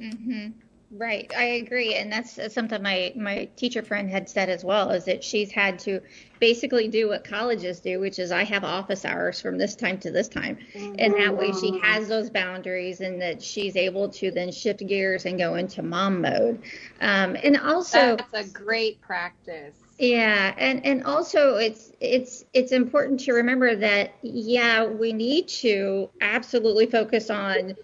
Mm-hmm. 0.00 0.50
Right, 0.90 1.30
I 1.36 1.44
agree, 1.44 1.94
and 1.96 2.10
that's 2.10 2.38
something 2.54 2.82
my 2.82 3.12
my 3.14 3.50
teacher 3.56 3.82
friend 3.82 4.08
had 4.08 4.26
said 4.26 4.48
as 4.48 4.64
well. 4.64 4.90
Is 4.90 5.04
that 5.04 5.22
she's 5.22 5.52
had 5.52 5.78
to 5.80 6.00
basically 6.40 6.88
do 6.88 7.08
what 7.08 7.24
colleges 7.24 7.80
do, 7.80 8.00
which 8.00 8.18
is 8.18 8.32
I 8.32 8.44
have 8.44 8.64
office 8.64 9.04
hours 9.04 9.38
from 9.38 9.58
this 9.58 9.76
time 9.76 9.98
to 9.98 10.10
this 10.10 10.28
time, 10.28 10.56
and 10.98 11.12
that 11.14 11.36
way 11.36 11.52
she 11.52 11.78
has 11.82 12.08
those 12.08 12.30
boundaries, 12.30 13.02
and 13.02 13.20
that 13.20 13.42
she's 13.42 13.76
able 13.76 14.08
to 14.08 14.30
then 14.30 14.50
shift 14.50 14.86
gears 14.86 15.26
and 15.26 15.38
go 15.38 15.56
into 15.56 15.82
mom 15.82 16.22
mode. 16.22 16.62
Um, 17.02 17.36
and 17.42 17.58
also, 17.58 18.16
That's 18.16 18.48
a 18.48 18.50
great 18.50 19.02
practice. 19.02 19.87
Yeah, 19.98 20.54
and 20.56 20.86
and 20.86 21.02
also 21.02 21.56
it's 21.56 21.90
it's 22.00 22.44
it's 22.54 22.70
important 22.70 23.18
to 23.20 23.32
remember 23.32 23.74
that 23.74 24.12
yeah, 24.22 24.84
we 24.86 25.12
need 25.12 25.48
to 25.48 26.08
absolutely 26.20 26.86
focus 26.86 27.30
on 27.30 27.74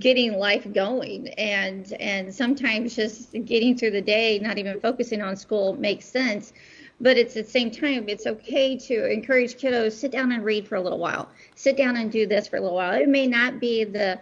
getting 0.00 0.36
life 0.36 0.66
going 0.72 1.28
and 1.28 1.92
and 2.00 2.34
sometimes 2.34 2.96
just 2.96 3.32
getting 3.44 3.78
through 3.78 3.92
the 3.92 4.02
day, 4.02 4.40
not 4.40 4.58
even 4.58 4.80
focusing 4.80 5.22
on 5.22 5.36
school 5.36 5.74
makes 5.74 6.06
sense. 6.06 6.52
But 7.00 7.18
it's 7.18 7.36
at 7.36 7.44
the 7.44 7.50
same 7.50 7.70
time, 7.70 8.08
it's 8.08 8.26
okay 8.26 8.76
to 8.76 9.12
encourage 9.12 9.54
kiddos 9.54 9.92
sit 9.92 10.10
down 10.10 10.32
and 10.32 10.44
read 10.44 10.66
for 10.66 10.74
a 10.74 10.80
little 10.80 10.98
while. 10.98 11.28
Sit 11.54 11.76
down 11.76 11.96
and 11.96 12.10
do 12.10 12.26
this 12.26 12.48
for 12.48 12.56
a 12.56 12.60
little 12.60 12.76
while. 12.76 13.00
It 13.00 13.08
may 13.08 13.28
not 13.28 13.60
be 13.60 13.84
the 13.84 14.18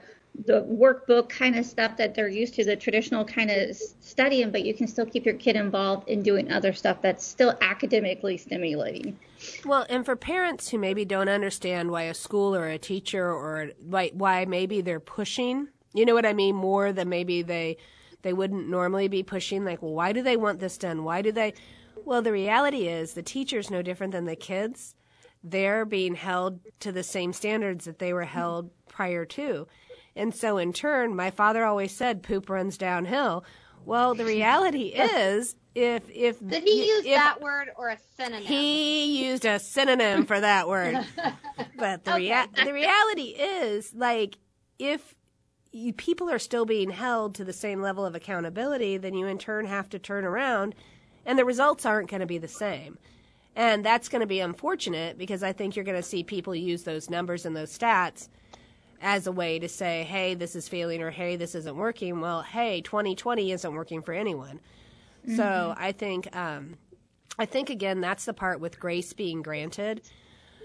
the 0.46 0.62
workbook 0.62 1.28
kind 1.28 1.56
of 1.56 1.66
stuff 1.66 1.96
that 1.98 2.14
they're 2.14 2.28
used 2.28 2.54
to, 2.54 2.64
the 2.64 2.76
traditional 2.76 3.24
kind 3.24 3.50
of 3.50 3.76
studying, 4.00 4.50
but 4.50 4.64
you 4.64 4.74
can 4.74 4.86
still 4.86 5.04
keep 5.04 5.24
your 5.24 5.34
kid 5.34 5.56
involved 5.56 6.08
in 6.08 6.22
doing 6.22 6.50
other 6.50 6.72
stuff 6.72 7.02
that's 7.02 7.24
still 7.24 7.56
academically 7.60 8.36
stimulating. 8.38 9.18
Well, 9.64 9.86
and 9.90 10.04
for 10.04 10.16
parents 10.16 10.70
who 10.70 10.78
maybe 10.78 11.04
don't 11.04 11.28
understand 11.28 11.90
why 11.90 12.02
a 12.04 12.14
school 12.14 12.56
or 12.56 12.68
a 12.68 12.78
teacher 12.78 13.30
or 13.30 13.70
why, 13.84 14.10
why 14.14 14.44
maybe 14.46 14.80
they're 14.80 15.00
pushing, 15.00 15.68
you 15.92 16.06
know 16.06 16.14
what 16.14 16.26
I 16.26 16.32
mean, 16.32 16.54
more 16.54 16.92
than 16.92 17.08
maybe 17.08 17.42
they 17.42 17.76
they 18.22 18.32
wouldn't 18.32 18.68
normally 18.68 19.08
be 19.08 19.22
pushing. 19.22 19.64
Like, 19.64 19.82
well, 19.82 19.92
why 19.92 20.12
do 20.12 20.22
they 20.22 20.36
want 20.36 20.60
this 20.60 20.78
done? 20.78 21.04
Why 21.04 21.22
do 21.22 21.32
they? 21.32 21.54
Well, 22.04 22.22
the 22.22 22.32
reality 22.32 22.88
is 22.88 23.14
the 23.14 23.22
teacher's 23.22 23.70
no 23.70 23.82
different 23.82 24.12
than 24.12 24.24
the 24.24 24.36
kids. 24.36 24.94
They're 25.44 25.84
being 25.84 26.14
held 26.14 26.60
to 26.80 26.92
the 26.92 27.02
same 27.02 27.32
standards 27.32 27.84
that 27.84 27.98
they 27.98 28.12
were 28.12 28.24
held 28.24 28.70
prior 28.88 29.24
to. 29.26 29.66
And 30.14 30.34
so, 30.34 30.58
in 30.58 30.72
turn, 30.72 31.16
my 31.16 31.30
father 31.30 31.64
always 31.64 31.92
said, 31.94 32.22
"Poop 32.22 32.50
runs 32.50 32.76
downhill." 32.76 33.44
Well, 33.84 34.14
the 34.14 34.24
reality 34.24 34.86
is, 34.94 35.56
if 35.74 36.02
if 36.10 36.38
Did 36.46 36.62
he 36.64 36.86
use 36.86 37.04
if 37.04 37.14
that 37.14 37.40
word 37.40 37.70
or 37.76 37.88
a 37.88 37.98
synonym? 38.16 38.44
he 38.44 39.24
used 39.26 39.44
a 39.44 39.58
synonym 39.58 40.26
for 40.26 40.38
that 40.40 40.68
word, 40.68 40.98
but 41.76 42.04
the 42.04 42.14
rea- 42.14 42.46
the 42.64 42.72
reality 42.72 43.34
is, 43.38 43.94
like, 43.94 44.38
if 44.78 45.14
you, 45.72 45.92
people 45.92 46.30
are 46.30 46.38
still 46.38 46.66
being 46.66 46.90
held 46.90 47.34
to 47.36 47.44
the 47.44 47.52
same 47.52 47.80
level 47.80 48.04
of 48.04 48.14
accountability, 48.14 48.98
then 48.98 49.14
you 49.14 49.26
in 49.26 49.38
turn 49.38 49.64
have 49.66 49.88
to 49.90 49.98
turn 49.98 50.24
around, 50.24 50.74
and 51.24 51.38
the 51.38 51.44
results 51.44 51.86
aren't 51.86 52.10
going 52.10 52.20
to 52.20 52.26
be 52.26 52.38
the 52.38 52.48
same. 52.48 52.98
And 53.54 53.84
that's 53.84 54.08
going 54.08 54.20
to 54.20 54.26
be 54.26 54.40
unfortunate 54.40 55.18
because 55.18 55.42
I 55.42 55.52
think 55.52 55.76
you're 55.76 55.84
going 55.84 55.96
to 55.96 56.02
see 56.02 56.24
people 56.24 56.54
use 56.54 56.84
those 56.84 57.10
numbers 57.10 57.44
and 57.44 57.54
those 57.54 57.76
stats 57.76 58.28
as 59.02 59.26
a 59.26 59.32
way 59.32 59.58
to 59.58 59.68
say, 59.68 60.04
hey, 60.04 60.34
this 60.34 60.54
is 60.54 60.68
failing 60.68 61.02
or 61.02 61.10
hey, 61.10 61.36
this 61.36 61.54
isn't 61.56 61.76
working. 61.76 62.20
Well, 62.20 62.42
hey, 62.42 62.80
2020 62.80 63.50
isn't 63.50 63.74
working 63.74 64.00
for 64.00 64.12
anyone. 64.14 64.60
So 65.36 65.74
I 65.76 65.92
think, 65.92 66.34
um, 66.34 66.76
I 67.38 67.46
think 67.46 67.70
again, 67.70 68.00
that's 68.00 68.24
the 68.24 68.32
part 68.32 68.60
with 68.60 68.80
grace 68.80 69.12
being 69.12 69.42
granted. 69.42 70.02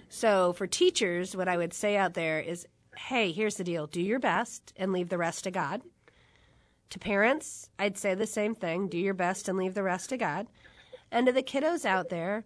So 0.09 0.53
for 0.53 0.67
teachers, 0.67 1.35
what 1.35 1.47
I 1.47 1.57
would 1.57 1.73
say 1.73 1.97
out 1.97 2.13
there 2.13 2.39
is, 2.39 2.65
hey, 2.95 3.31
here's 3.31 3.55
the 3.55 3.63
deal: 3.63 3.87
do 3.87 4.01
your 4.01 4.19
best 4.19 4.73
and 4.77 4.91
leave 4.91 5.09
the 5.09 5.17
rest 5.17 5.43
to 5.43 5.51
God. 5.51 5.81
To 6.91 6.99
parents, 6.99 7.69
I'd 7.77 7.97
say 7.97 8.15
the 8.15 8.25
same 8.25 8.55
thing: 8.55 8.87
do 8.87 8.97
your 8.97 9.13
best 9.13 9.47
and 9.47 9.57
leave 9.57 9.73
the 9.73 9.83
rest 9.83 10.09
to 10.09 10.17
God. 10.17 10.47
And 11.11 11.27
to 11.27 11.31
the 11.31 11.43
kiddos 11.43 11.85
out 11.85 12.09
there, 12.09 12.43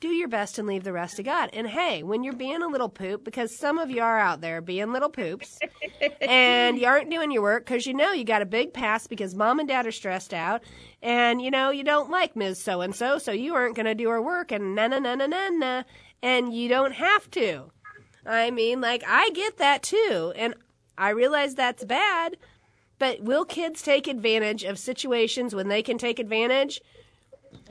do 0.00 0.08
your 0.08 0.28
best 0.28 0.58
and 0.58 0.68
leave 0.68 0.84
the 0.84 0.92
rest 0.92 1.16
to 1.16 1.22
God. 1.22 1.50
And 1.52 1.66
hey, 1.66 2.02
when 2.02 2.24
you're 2.24 2.34
being 2.34 2.62
a 2.62 2.68
little 2.68 2.88
poop, 2.88 3.24
because 3.24 3.56
some 3.56 3.78
of 3.78 3.90
you 3.90 4.02
are 4.02 4.18
out 4.18 4.40
there 4.40 4.60
being 4.60 4.92
little 4.92 5.08
poops, 5.08 5.58
and 6.20 6.78
you 6.78 6.86
aren't 6.86 7.10
doing 7.10 7.30
your 7.30 7.42
work 7.42 7.64
because 7.64 7.86
you 7.86 7.94
know 7.94 8.12
you 8.12 8.24
got 8.24 8.42
a 8.42 8.46
big 8.46 8.72
pass 8.72 9.06
because 9.06 9.34
mom 9.34 9.58
and 9.58 9.68
dad 9.68 9.86
are 9.86 9.92
stressed 9.92 10.34
out, 10.34 10.62
and 11.02 11.40
you 11.40 11.50
know 11.50 11.70
you 11.70 11.84
don't 11.84 12.10
like 12.10 12.36
Ms. 12.36 12.62
So 12.62 12.80
and 12.80 12.94
so, 12.94 13.18
so 13.18 13.32
you 13.32 13.54
aren't 13.54 13.76
going 13.76 13.86
to 13.86 13.94
do 13.94 14.08
her 14.10 14.20
work, 14.20 14.52
and 14.52 14.74
na 14.74 14.88
na 14.88 14.98
na 14.98 15.14
na 15.14 15.26
na 15.26 15.48
na, 15.48 15.82
and 16.22 16.54
you 16.54 16.68
don't 16.68 16.92
have 16.92 17.30
to. 17.32 17.70
I 18.26 18.50
mean, 18.50 18.80
like 18.80 19.04
I 19.06 19.30
get 19.30 19.58
that 19.58 19.82
too, 19.82 20.32
and 20.36 20.54
I 20.98 21.10
realize 21.10 21.54
that's 21.54 21.84
bad. 21.84 22.36
But 22.98 23.22
will 23.22 23.44
kids 23.44 23.82
take 23.82 24.06
advantage 24.06 24.62
of 24.64 24.78
situations 24.78 25.54
when 25.54 25.68
they 25.68 25.82
can 25.82 25.98
take 25.98 26.18
advantage? 26.18 26.80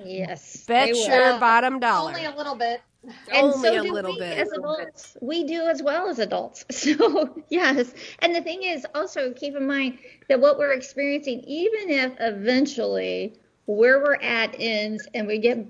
Yes. 0.03 0.65
Bet 0.65 0.87
they 0.87 0.93
will. 0.93 1.07
your 1.07 1.39
bottom 1.39 1.79
dollar. 1.79 2.09
Only 2.09 2.25
a 2.25 2.35
little 2.35 2.55
bit. 2.55 2.81
and 3.03 3.13
Only 3.43 3.69
so 3.69 3.79
a 3.79 3.83
do 3.83 3.91
little 3.93 4.13
we 4.13 4.19
bit. 4.19 4.37
as 4.37 4.51
adults. 4.51 5.17
We 5.21 5.43
do 5.43 5.63
as 5.63 5.81
well 5.83 6.07
as 6.09 6.19
adults. 6.19 6.65
So 6.71 7.35
yes, 7.49 7.93
and 8.19 8.33
the 8.35 8.41
thing 8.41 8.63
is, 8.63 8.85
also 8.95 9.31
keep 9.33 9.55
in 9.55 9.67
mind 9.67 9.99
that 10.29 10.39
what 10.39 10.57
we're 10.57 10.73
experiencing, 10.73 11.41
even 11.41 11.89
if 11.89 12.13
eventually 12.19 13.35
where 13.65 13.99
we're 13.99 14.15
at 14.15 14.55
ends 14.59 15.07
and 15.13 15.27
we 15.27 15.37
get 15.39 15.65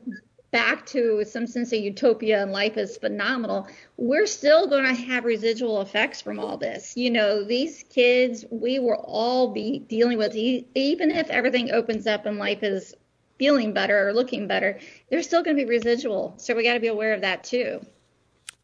back 0.52 0.86
to 0.86 1.24
some 1.26 1.48
sense 1.48 1.74
of 1.74 1.80
utopia 1.80 2.42
and 2.44 2.52
life 2.52 2.78
is 2.78 2.98
phenomenal, 2.98 3.68
we're 3.98 4.28
still 4.28 4.68
going 4.68 4.86
to 4.86 4.94
have 4.94 5.26
residual 5.26 5.82
effects 5.82 6.22
from 6.22 6.40
all 6.40 6.58
this. 6.58 6.96
You 6.96 7.10
know, 7.10 7.44
these 7.44 7.84
kids, 7.90 8.46
we 8.52 8.78
will 8.78 9.04
all 9.08 9.52
be 9.52 9.80
dealing 9.80 10.20
with, 10.20 10.36
e- 10.36 10.68
even 10.76 11.10
if 11.10 11.28
everything 11.32 11.72
opens 11.72 12.06
up 12.06 12.28
and 12.28 12.38
life 12.38 12.62
is 12.62 12.94
feeling 13.38 13.74
better 13.74 14.08
or 14.08 14.14
looking 14.14 14.48
better, 14.48 14.80
there's 15.10 15.26
still 15.26 15.44
going 15.44 15.58
to 15.58 15.64
be 15.64 15.70
residual. 15.70 16.34
So 16.38 16.56
we 16.56 16.64
got 16.64 16.74
to 16.74 16.80
be 16.80 16.88
aware 16.88 17.14
of 17.14 17.22
that 17.22 17.44
too. 17.44 17.86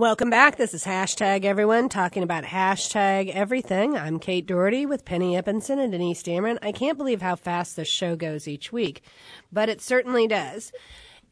Welcome 0.03 0.29
back. 0.29 0.57
This 0.57 0.73
is 0.73 0.83
hashtag 0.83 1.45
everyone 1.45 1.87
talking 1.87 2.23
about 2.23 2.43
hashtag 2.43 3.29
everything. 3.29 3.97
I'm 3.97 4.19
Kate 4.19 4.45
Doherty 4.45 4.85
with 4.85 5.05
Penny 5.05 5.41
Eppenson 5.41 5.79
and 5.81 5.93
Denise 5.93 6.21
Dameron. 6.21 6.57
I 6.61 6.73
can't 6.73 6.97
believe 6.97 7.21
how 7.21 7.37
fast 7.37 7.77
this 7.77 7.87
show 7.87 8.17
goes 8.17 8.45
each 8.45 8.73
week, 8.73 9.01
but 9.49 9.69
it 9.69 9.79
certainly 9.79 10.27
does. 10.27 10.73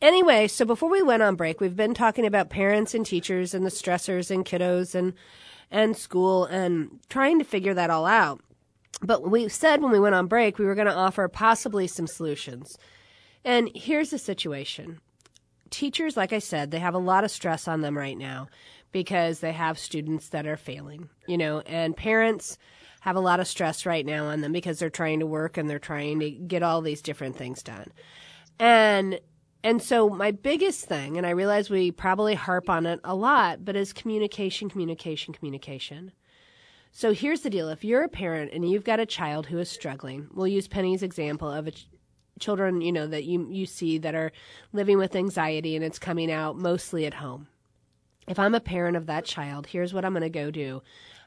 Anyway, 0.01 0.47
so 0.47 0.63
before 0.63 0.89
we 0.89 1.01
went 1.01 1.21
on 1.21 1.36
break, 1.36 1.60
we've 1.60 1.75
been 1.75 1.93
talking 1.93 2.25
about 2.25 2.49
parents 2.49 2.93
and 2.93 3.05
teachers 3.05 3.53
and 3.53 3.65
the 3.65 3.69
stressors 3.69 4.31
and 4.31 4.45
kiddos 4.45 4.95
and 4.95 5.15
and 5.69 5.97
school 5.97 6.45
and 6.45 7.01
trying 7.10 7.39
to 7.39 7.45
figure 7.45 7.73
that 7.73 7.89
all 7.89 8.05
out. 8.05 8.39
But 9.01 9.29
we 9.29 9.49
said 9.49 9.81
when 9.81 9.91
we 9.91 9.99
went 9.99 10.15
on 10.15 10.27
break 10.27 10.57
we 10.57 10.65
were 10.65 10.75
going 10.75 10.88
to 10.88 10.95
offer 10.95 11.27
possibly 11.27 11.88
some 11.88 12.07
solutions. 12.07 12.77
And 13.43 13.69
here's 13.75 14.12
the 14.12 14.17
situation. 14.17 15.01
Teachers, 15.71 16.15
like 16.15 16.34
I 16.34 16.39
said, 16.39 16.69
they 16.69 16.79
have 16.79 16.93
a 16.93 16.99
lot 16.99 17.23
of 17.23 17.31
stress 17.31 17.67
on 17.67 17.81
them 17.81 17.97
right 17.97 18.17
now 18.17 18.47
because 18.91 19.39
they 19.39 19.53
have 19.53 19.79
students 19.79 20.29
that 20.29 20.45
are 20.45 20.57
failing, 20.57 21.10
you 21.27 21.38
know, 21.38 21.62
and 21.62 21.95
parents 21.95 22.57
have 23.01 23.15
a 23.15 23.21
lot 23.21 23.39
of 23.39 23.47
stress 23.47 23.86
right 23.86 24.05
now 24.05 24.27
on 24.27 24.41
them 24.41 24.51
because 24.51 24.77
they're 24.77 24.89
trying 24.89 25.19
to 25.19 25.25
work 25.25 25.57
and 25.57 25.69
they're 25.69 25.79
trying 25.79 26.19
to 26.19 26.29
get 26.29 26.62
all 26.62 26.81
these 26.81 27.01
different 27.01 27.36
things 27.36 27.63
done. 27.63 27.91
And 28.60 29.19
and 29.63 29.81
so 29.81 30.10
my 30.10 30.31
biggest 30.31 30.86
thing, 30.86 31.17
and 31.17 31.25
I 31.25 31.31
realize 31.31 31.69
we 31.69 31.91
probably 31.91 32.34
harp 32.34 32.69
on 32.69 32.86
it 32.86 32.99
a 33.03 33.15
lot, 33.15 33.63
but 33.63 33.75
is 33.75 33.93
communication, 33.93 34.69
communication, 34.69 35.34
communication. 35.34 36.12
So 36.91 37.13
here's 37.13 37.41
the 37.41 37.49
deal. 37.49 37.69
If 37.69 37.84
you're 37.84 38.03
a 38.03 38.10
parent 38.10 38.51
and 38.53 38.69
you've 38.69 38.84
got 38.84 38.99
a 38.99 39.05
child 39.05 39.45
who 39.45 39.60
is 39.60 39.69
struggling, 39.69 40.27
we'll 40.34 40.47
use 40.47 40.67
Penny's 40.67 41.03
example 41.03 41.49
of 41.49 41.67
a 41.67 41.71
children, 42.39 42.81
you 42.81 42.91
know, 42.91 43.07
that 43.07 43.25
you 43.25 43.47
you 43.49 43.65
see 43.65 43.97
that 43.99 44.15
are 44.15 44.31
living 44.73 44.97
with 44.97 45.15
anxiety 45.15 45.75
and 45.75 45.85
it's 45.85 45.99
coming 45.99 46.31
out 46.31 46.57
mostly 46.57 47.05
at 47.05 47.15
home. 47.15 47.47
If 48.27 48.39
I'm 48.39 48.55
a 48.55 48.59
parent 48.59 48.97
of 48.97 49.07
that 49.07 49.25
child, 49.25 49.67
here's 49.67 49.93
what 49.93 50.05
I'm 50.05 50.13
going 50.13 50.21
to 50.23 50.29
go 50.29 50.51
do. 50.51 50.81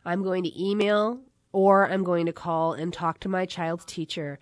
I'm 0.05 0.23
going 0.23 0.45
to 0.45 0.63
email 0.63 1.21
or 1.53 1.89
I'm 1.89 2.05
going 2.05 2.27
to 2.27 2.33
call 2.33 2.73
and 2.73 2.93
talk 2.93 3.21
to 3.21 3.29
my 3.29 3.47
child's 3.47 3.85
teacher. 3.85 4.39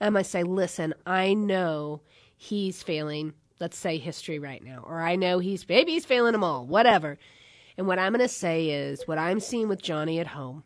And 0.00 0.16
to 0.16 0.24
say, 0.24 0.42
listen, 0.42 0.94
I 1.06 1.34
know 1.34 2.02
he's 2.36 2.82
failing, 2.82 3.34
let's 3.60 3.78
say 3.78 3.98
history 3.98 4.38
right 4.38 4.62
now, 4.62 4.84
or 4.86 5.00
I 5.00 5.16
know 5.16 5.38
he's 5.38 5.64
he's 5.68 6.04
failing 6.04 6.32
them 6.32 6.44
all, 6.44 6.66
whatever. 6.66 7.18
And 7.76 7.86
what 7.86 7.98
I'm 7.98 8.12
going 8.12 8.26
to 8.26 8.28
say 8.28 8.68
is 8.68 9.06
what 9.06 9.18
I'm 9.18 9.40
seeing 9.40 9.68
with 9.68 9.82
Johnny 9.82 10.20
at 10.20 10.26
home 10.26 10.64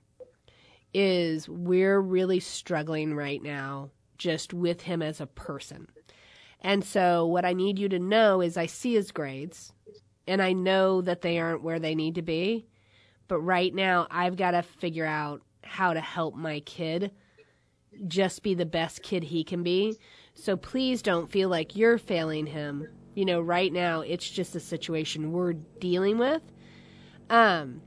is 0.94 1.48
we're 1.48 2.00
really 2.00 2.40
struggling 2.40 3.14
right 3.14 3.42
now 3.42 3.90
just 4.18 4.52
with 4.52 4.82
him 4.82 5.00
as 5.00 5.20
a 5.20 5.26
person. 5.26 5.88
And 6.60 6.84
so 6.84 7.26
what 7.26 7.44
I 7.44 7.52
need 7.52 7.78
you 7.78 7.88
to 7.88 7.98
know 7.98 8.40
is 8.40 8.56
I 8.56 8.66
see 8.66 8.94
his 8.94 9.12
grades 9.12 9.72
and 10.26 10.42
I 10.42 10.52
know 10.52 11.00
that 11.02 11.22
they 11.22 11.38
aren't 11.38 11.62
where 11.62 11.78
they 11.78 11.94
need 11.94 12.16
to 12.16 12.22
be. 12.22 12.66
But 13.28 13.40
right 13.40 13.74
now 13.74 14.06
I've 14.10 14.36
got 14.36 14.52
to 14.52 14.62
figure 14.62 15.06
out 15.06 15.42
how 15.62 15.92
to 15.92 16.00
help 16.00 16.34
my 16.34 16.60
kid 16.60 17.12
just 18.06 18.42
be 18.42 18.54
the 18.54 18.66
best 18.66 19.02
kid 19.02 19.22
he 19.24 19.44
can 19.44 19.62
be. 19.62 19.98
So 20.34 20.56
please 20.56 21.02
don't 21.02 21.30
feel 21.30 21.48
like 21.48 21.76
you're 21.76 21.98
failing 21.98 22.46
him. 22.46 22.88
You 23.14 23.24
know, 23.24 23.40
right 23.40 23.72
now 23.72 24.00
it's 24.00 24.28
just 24.28 24.54
a 24.54 24.60
situation 24.60 25.32
we're 25.32 25.54
dealing 25.54 26.18
with. 26.18 26.42
Um 27.30 27.82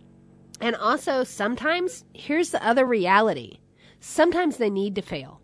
and 0.59 0.75
also 0.75 1.23
sometimes 1.23 2.05
here's 2.13 2.51
the 2.51 2.65
other 2.65 2.85
reality. 2.85 3.59
Sometimes 3.99 4.57
they 4.57 4.69
need 4.69 4.95
to 4.95 5.01
fail. 5.01 5.40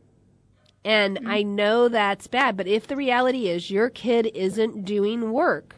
And 0.88 1.18
mm-hmm. 1.18 1.28
I 1.30 1.44
know 1.44 1.90
that's 1.90 2.28
bad, 2.28 2.56
but 2.56 2.66
if 2.66 2.88
the 2.88 2.96
reality 2.96 3.50
is 3.50 3.70
your 3.70 3.90
kid 3.90 4.32
isn't 4.34 4.86
doing 4.86 5.34
work 5.34 5.76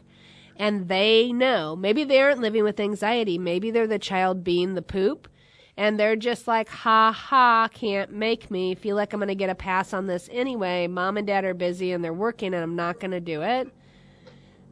and 0.54 0.86
they 0.86 1.32
know, 1.32 1.74
maybe 1.74 2.04
they 2.04 2.20
aren't 2.20 2.40
living 2.40 2.62
with 2.62 2.78
anxiety, 2.78 3.36
maybe 3.36 3.72
they're 3.72 3.88
the 3.88 3.98
child 3.98 4.44
being 4.44 4.74
the 4.74 4.82
poop 4.82 5.26
and 5.76 5.98
they're 5.98 6.14
just 6.14 6.46
like, 6.46 6.68
ha 6.68 7.10
ha, 7.10 7.68
can't 7.74 8.12
make 8.12 8.52
me 8.52 8.76
feel 8.76 8.94
like 8.94 9.12
I'm 9.12 9.18
going 9.18 9.26
to 9.26 9.34
get 9.34 9.50
a 9.50 9.54
pass 9.56 9.92
on 9.92 10.06
this 10.06 10.28
anyway. 10.30 10.86
Mom 10.86 11.16
and 11.16 11.26
dad 11.26 11.44
are 11.44 11.54
busy 11.54 11.90
and 11.90 12.04
they're 12.04 12.12
working 12.12 12.54
and 12.54 12.62
I'm 12.62 12.76
not 12.76 13.00
going 13.00 13.10
to 13.10 13.18
do 13.18 13.42
it. 13.42 13.66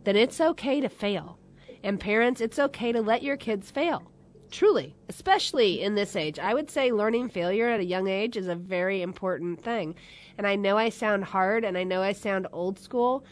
Then 0.05 0.15
it's 0.15 0.41
okay 0.41 0.81
to 0.81 0.89
fail. 0.89 1.37
And 1.83 1.99
parents, 1.99 2.41
it's 2.41 2.61
okay 2.61 2.93
to 2.93 3.03
let 3.03 3.25
your 3.25 3.37
kids 3.37 3.73
fail. 3.73 4.09
Truly, 4.53 4.95
especially 5.09 5.83
in 5.83 5.95
this 5.95 6.17
age. 6.17 6.39
I 6.39 6.55
would 6.55 6.71
say 6.71 6.93
learning 6.93 7.29
failure 7.29 7.69
at 7.69 7.81
a 7.81 7.85
young 7.85 8.09
age 8.09 8.37
is 8.37 8.49
a 8.49 8.55
very 8.55 9.03
important 9.03 9.63
thing. 9.63 9.95
And 10.39 10.47
I 10.47 10.57
know 10.57 10.79
I 10.79 10.89
sound 10.91 11.25
hard 11.25 11.65
and 11.65 11.77
I 11.77 11.85
know 11.85 12.03
I 12.03 12.13
sound 12.13 12.47
old 12.53 12.79
school, 12.79 13.25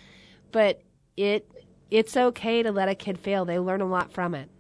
but 0.53 0.83
it 1.17 1.49
it's 1.91 2.17
okay 2.17 2.63
to 2.63 2.73
let 2.73 2.89
a 2.89 2.95
kid 2.97 3.19
fail. 3.19 3.45
They 3.47 3.59
learn 3.61 3.81
a 3.81 3.87
lot 3.87 4.13
from 4.13 4.35
it. 4.35 4.51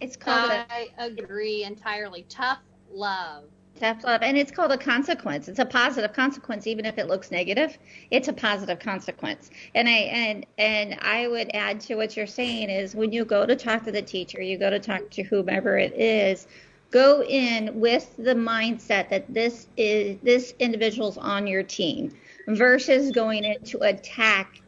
It's 0.00 0.16
called 0.16 0.50
a 0.50 0.66
I 0.70 0.88
agree 0.98 1.64
entirely. 1.64 2.24
Tough 2.28 2.60
love. 2.90 3.44
tough 3.78 4.04
love, 4.04 4.22
and 4.22 4.36
it's 4.38 4.52
called 4.52 4.72
a 4.72 4.78
consequence. 4.78 5.48
It's 5.48 5.58
a 5.58 5.64
positive 5.64 6.12
consequence, 6.12 6.66
even 6.66 6.84
if 6.86 6.98
it 6.98 7.06
looks 7.08 7.30
negative. 7.30 7.78
It's 8.10 8.28
a 8.28 8.32
positive 8.32 8.78
consequence. 8.78 9.50
And 9.74 9.88
I 9.88 9.92
and 9.92 10.46
and 10.58 10.98
I 11.00 11.28
would 11.28 11.50
add 11.54 11.80
to 11.82 11.96
what 11.96 12.16
you're 12.16 12.26
saying 12.26 12.70
is 12.70 12.94
when 12.94 13.12
you 13.12 13.24
go 13.24 13.46
to 13.46 13.56
talk 13.56 13.84
to 13.84 13.92
the 13.92 14.02
teacher, 14.02 14.42
you 14.42 14.58
go 14.58 14.70
to 14.70 14.80
talk 14.80 15.10
to 15.10 15.22
whomever 15.22 15.78
it 15.78 15.92
is. 15.94 16.46
Go 16.90 17.22
in 17.24 17.80
with 17.80 18.14
the 18.16 18.34
mindset 18.34 19.08
that 19.10 19.32
this 19.32 19.66
is 19.76 20.18
this 20.22 20.54
individual's 20.58 21.18
on 21.18 21.46
your 21.46 21.62
team 21.62 22.12
versus 22.46 23.10
going 23.10 23.44
in 23.44 23.62
to 23.64 23.78
attack 23.80 24.60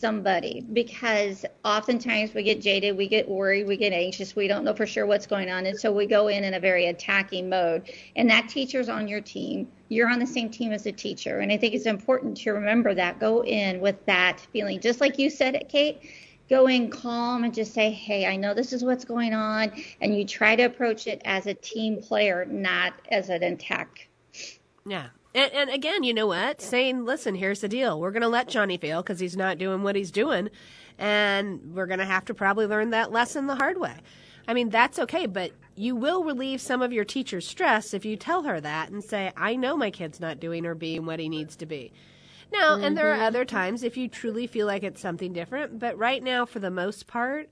somebody 0.00 0.64
because 0.72 1.44
oftentimes 1.64 2.32
we 2.32 2.42
get 2.42 2.60
jaded, 2.60 2.96
we 2.96 3.06
get 3.06 3.28
worried, 3.28 3.66
we 3.66 3.76
get 3.76 3.92
anxious, 3.92 4.34
we 4.34 4.48
don't 4.48 4.64
know 4.64 4.74
for 4.74 4.86
sure 4.86 5.04
what's 5.04 5.26
going 5.26 5.50
on. 5.50 5.66
And 5.66 5.78
so 5.78 5.92
we 5.92 6.06
go 6.06 6.28
in 6.28 6.42
in 6.42 6.54
a 6.54 6.60
very 6.60 6.86
attacking 6.86 7.48
mode. 7.48 7.90
And 8.16 8.28
that 8.30 8.48
teacher's 8.48 8.88
on 8.88 9.06
your 9.06 9.20
team. 9.20 9.68
You're 9.88 10.08
on 10.08 10.18
the 10.18 10.26
same 10.26 10.48
team 10.48 10.72
as 10.72 10.84
the 10.84 10.92
teacher. 10.92 11.40
And 11.40 11.52
I 11.52 11.58
think 11.58 11.74
it's 11.74 11.86
important 11.86 12.36
to 12.38 12.52
remember 12.52 12.94
that. 12.94 13.20
Go 13.20 13.44
in 13.44 13.80
with 13.80 14.04
that 14.06 14.40
feeling. 14.52 14.80
Just 14.80 15.00
like 15.00 15.18
you 15.18 15.28
said 15.28 15.54
it, 15.54 15.68
Kate, 15.68 16.00
go 16.50 16.66
in 16.66 16.90
calm 16.90 17.44
and 17.44 17.54
just 17.54 17.72
say, 17.72 17.90
hey, 17.90 18.26
I 18.26 18.36
know 18.36 18.52
this 18.52 18.72
is 18.72 18.84
what's 18.84 19.04
going 19.04 19.32
on. 19.32 19.72
And 20.00 20.18
you 20.18 20.26
try 20.26 20.56
to 20.56 20.64
approach 20.64 21.06
it 21.06 21.22
as 21.24 21.46
a 21.46 21.54
team 21.54 22.02
player, 22.02 22.44
not 22.44 22.92
as 23.10 23.30
an 23.30 23.42
attack. 23.44 24.08
Yeah. 24.84 25.06
And, 25.32 25.52
and 25.52 25.70
again, 25.70 26.02
you 26.02 26.12
know 26.12 26.26
what? 26.26 26.60
Saying, 26.60 27.04
listen, 27.04 27.36
here's 27.36 27.60
the 27.60 27.68
deal. 27.68 28.00
We're 28.00 28.10
going 28.10 28.22
to 28.22 28.28
let 28.28 28.48
Johnny 28.48 28.76
fail 28.76 29.00
because 29.00 29.20
he's 29.20 29.36
not 29.36 29.58
doing 29.58 29.84
what 29.84 29.94
he's 29.94 30.10
doing. 30.10 30.50
And 30.98 31.72
we're 31.72 31.86
going 31.86 32.00
to 32.00 32.04
have 32.04 32.24
to 32.26 32.34
probably 32.34 32.66
learn 32.66 32.90
that 32.90 33.12
lesson 33.12 33.46
the 33.46 33.54
hard 33.54 33.78
way. 33.78 33.94
I 34.48 34.54
mean, 34.54 34.70
that's 34.70 34.98
okay, 34.98 35.26
but 35.26 35.52
you 35.76 35.94
will 35.94 36.24
relieve 36.24 36.60
some 36.60 36.82
of 36.82 36.92
your 36.92 37.04
teacher's 37.04 37.46
stress 37.46 37.94
if 37.94 38.04
you 38.04 38.16
tell 38.16 38.42
her 38.42 38.60
that 38.60 38.90
and 38.90 39.04
say, 39.04 39.32
I 39.36 39.54
know 39.54 39.76
my 39.76 39.90
kid's 39.90 40.18
not 40.18 40.40
doing 40.40 40.66
or 40.66 40.74
being 40.74 41.06
what 41.06 41.20
he 41.20 41.28
needs 41.28 41.54
to 41.56 41.66
be. 41.66 41.92
Now, 42.52 42.76
and 42.76 42.96
there 42.96 43.12
are 43.12 43.22
other 43.22 43.44
times 43.44 43.82
if 43.82 43.96
you 43.96 44.08
truly 44.08 44.46
feel 44.46 44.66
like 44.66 44.82
it's 44.82 45.00
something 45.00 45.32
different, 45.32 45.78
but 45.78 45.96
right 45.96 46.22
now, 46.22 46.44
for 46.46 46.58
the 46.58 46.70
most 46.70 47.06
part, 47.06 47.48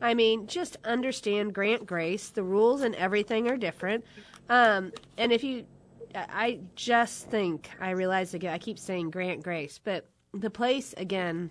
I 0.00 0.14
mean, 0.14 0.46
just 0.46 0.76
understand 0.84 1.54
grant 1.54 1.86
grace. 1.86 2.30
The 2.30 2.42
rules 2.42 2.82
and 2.82 2.94
everything 2.96 3.48
are 3.48 3.56
different. 3.56 4.04
Um, 4.48 4.92
and 5.16 5.32
if 5.32 5.44
you 5.44 5.66
I 6.14 6.60
just 6.76 7.28
think 7.28 7.70
I 7.80 7.90
realize 7.90 8.34
again. 8.34 8.54
I 8.54 8.58
keep 8.58 8.78
saying 8.78 9.10
grant 9.10 9.42
grace, 9.42 9.80
but 9.82 10.06
the 10.32 10.50
place 10.50 10.94
again 10.96 11.50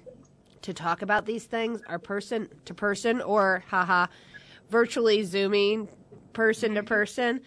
to 0.61 0.73
talk 0.73 1.01
about 1.01 1.25
these 1.25 1.43
things 1.43 1.81
are 1.87 1.99
person 1.99 2.47
to 2.65 2.73
person 2.73 3.21
or 3.21 3.63
haha, 3.67 4.07
virtually 4.69 5.23
zooming 5.23 5.89
person 6.31 6.75
to 6.75 6.83
person. 6.83 7.41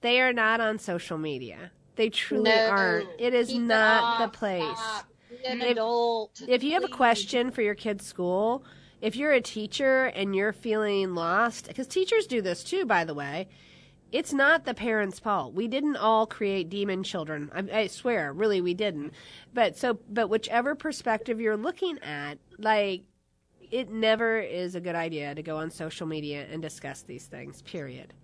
They 0.00 0.20
are 0.20 0.32
not 0.32 0.60
on 0.60 0.78
social 0.78 1.18
media. 1.18 1.72
They 1.98 2.10
truly 2.10 2.44
No. 2.44 2.68
aren't. 2.70 3.08
It 3.18 3.34
is 3.34 3.48
Keep 3.48 3.56
it 3.56 3.64
not 3.64 4.20
the 4.32 4.38
place. 4.38 4.62
Stop. 4.78 5.06
An 5.44 5.60
If- 5.60 5.72
adult. 5.72 6.42
If 6.48 6.62
you 6.62 6.72
have 6.72 6.84
a 6.84 6.88
question 6.88 7.50
for 7.50 7.60
your 7.60 7.74
kid's 7.74 8.06
school, 8.06 8.64
if 9.00 9.16
you're 9.16 9.32
a 9.32 9.40
teacher 9.40 10.06
and 10.06 10.34
you're 10.34 10.52
feeling 10.52 11.14
lost, 11.14 11.66
because 11.66 11.86
teachers 11.88 12.26
do 12.28 12.40
this 12.40 12.62
too, 12.62 12.86
by 12.86 13.04
the 13.04 13.14
way, 13.14 13.48
it's 14.12 14.32
not 14.32 14.64
the 14.64 14.74
parents' 14.74 15.18
fault. 15.18 15.54
We 15.54 15.66
didn't 15.68 15.96
all 15.96 16.24
create 16.26 16.70
demon 16.70 17.02
children. 17.02 17.50
I, 17.52 17.80
I 17.80 17.86
swear, 17.88 18.32
really, 18.32 18.60
we 18.60 18.74
didn't. 18.74 19.12
But 19.52 19.76
so, 19.76 19.98
but 20.08 20.28
whichever 20.28 20.74
perspective 20.76 21.40
you're 21.40 21.56
looking 21.56 21.98
at, 21.98 22.38
like, 22.58 23.02
it 23.70 23.90
never 23.90 24.38
is 24.38 24.74
a 24.76 24.80
good 24.80 24.94
idea 24.94 25.34
to 25.34 25.42
go 25.42 25.56
on 25.58 25.70
social 25.70 26.06
media 26.06 26.46
and 26.50 26.62
discuss 26.62 27.02
these 27.02 27.26
things. 27.26 27.60
Period. 27.62 28.14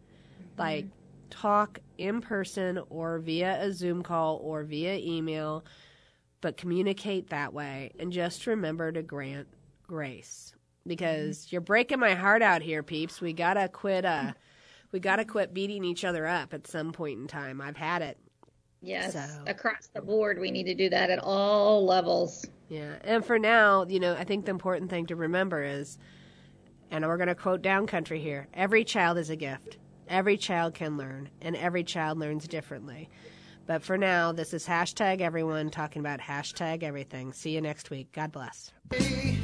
Like, 0.56 0.87
talk 1.35 1.79
in 1.99 2.20
person 2.20 2.81
or 2.90 3.18
via 3.18 3.61
a 3.62 3.73
Zoom 3.73 4.03
call 4.03 4.37
or 4.42 4.62
via 4.64 4.97
email 4.97 5.64
but 6.40 6.57
communicate 6.59 7.31
that 7.31 7.55
way 7.55 7.90
and 7.99 8.12
just 8.12 8.47
remember 8.47 8.92
to 8.92 9.03
grant 9.03 9.49
grace. 9.87 10.53
Because 10.87 11.51
you're 11.51 11.62
breaking 11.62 11.99
my 11.99 12.12
heart 12.14 12.42
out 12.42 12.61
here 12.61 12.83
peeps. 12.83 13.20
We 13.23 13.33
gotta 13.33 13.68
quit 13.68 14.05
uh 14.05 14.33
we 14.92 15.01
gotta 15.01 15.25
quit 15.25 15.55
beating 15.55 15.85
each 15.85 16.05
other 16.05 16.27
up 16.27 16.53
at 16.53 16.66
some 16.66 16.92
point 16.92 17.18
in 17.18 17.27
time. 17.27 17.61
I've 17.62 17.77
had 17.79 18.03
it. 18.03 18.18
Yes, 18.83 19.14
So- 19.14 19.44
across 19.47 19.88
the 19.94 20.03
board, 20.03 20.38
we 20.38 20.51
need 20.51 20.64
to 20.64 20.75
do 20.75 20.90
that 20.90 21.09
at 21.09 21.18
all 21.18 21.85
levels. 21.87 22.44
yeah 22.68 22.97
and 23.03 23.25
for 23.25 23.38
now 23.38 23.85
you 23.88 24.01
know 24.01 24.14
i 24.14 24.25
think 24.25 24.44
the 24.47 24.51
important 24.51 24.88
thing 24.90 25.07
to 25.07 25.14
remember 25.16 25.62
is 25.62 25.99
and 26.90 27.05
we're 27.07 27.16
going 27.18 27.29
to 27.29 27.35
quote 27.35 27.61
down 27.62 27.87
country 27.87 28.18
here 28.20 28.47
every 28.55 28.85
child 28.85 29.18
is 29.18 29.29
a 29.31 29.37
gift 29.37 29.77
Every 30.09 30.37
child 30.37 30.75
can 30.75 30.97
learn, 30.97 31.31
and 31.40 31.57
every 31.57 31.85
child 31.85 32.19
learns 32.19 32.47
differently. 32.47 33.09
But 33.67 33.83
for 33.83 33.97
now, 33.97 34.33
this 34.33 34.53
is 34.53 34.67
hashtag 34.67 35.21
everyone 35.21 35.71
talking 35.71 36.01
about 36.01 36.21
hashtag 36.21 36.83
everything. 36.83 37.33
See 37.33 37.51
you 37.51 37.61
next 37.61 37.90
week. 37.90 38.12
God 38.12 38.31
bless. 38.31 38.73
Hey, 38.93 39.38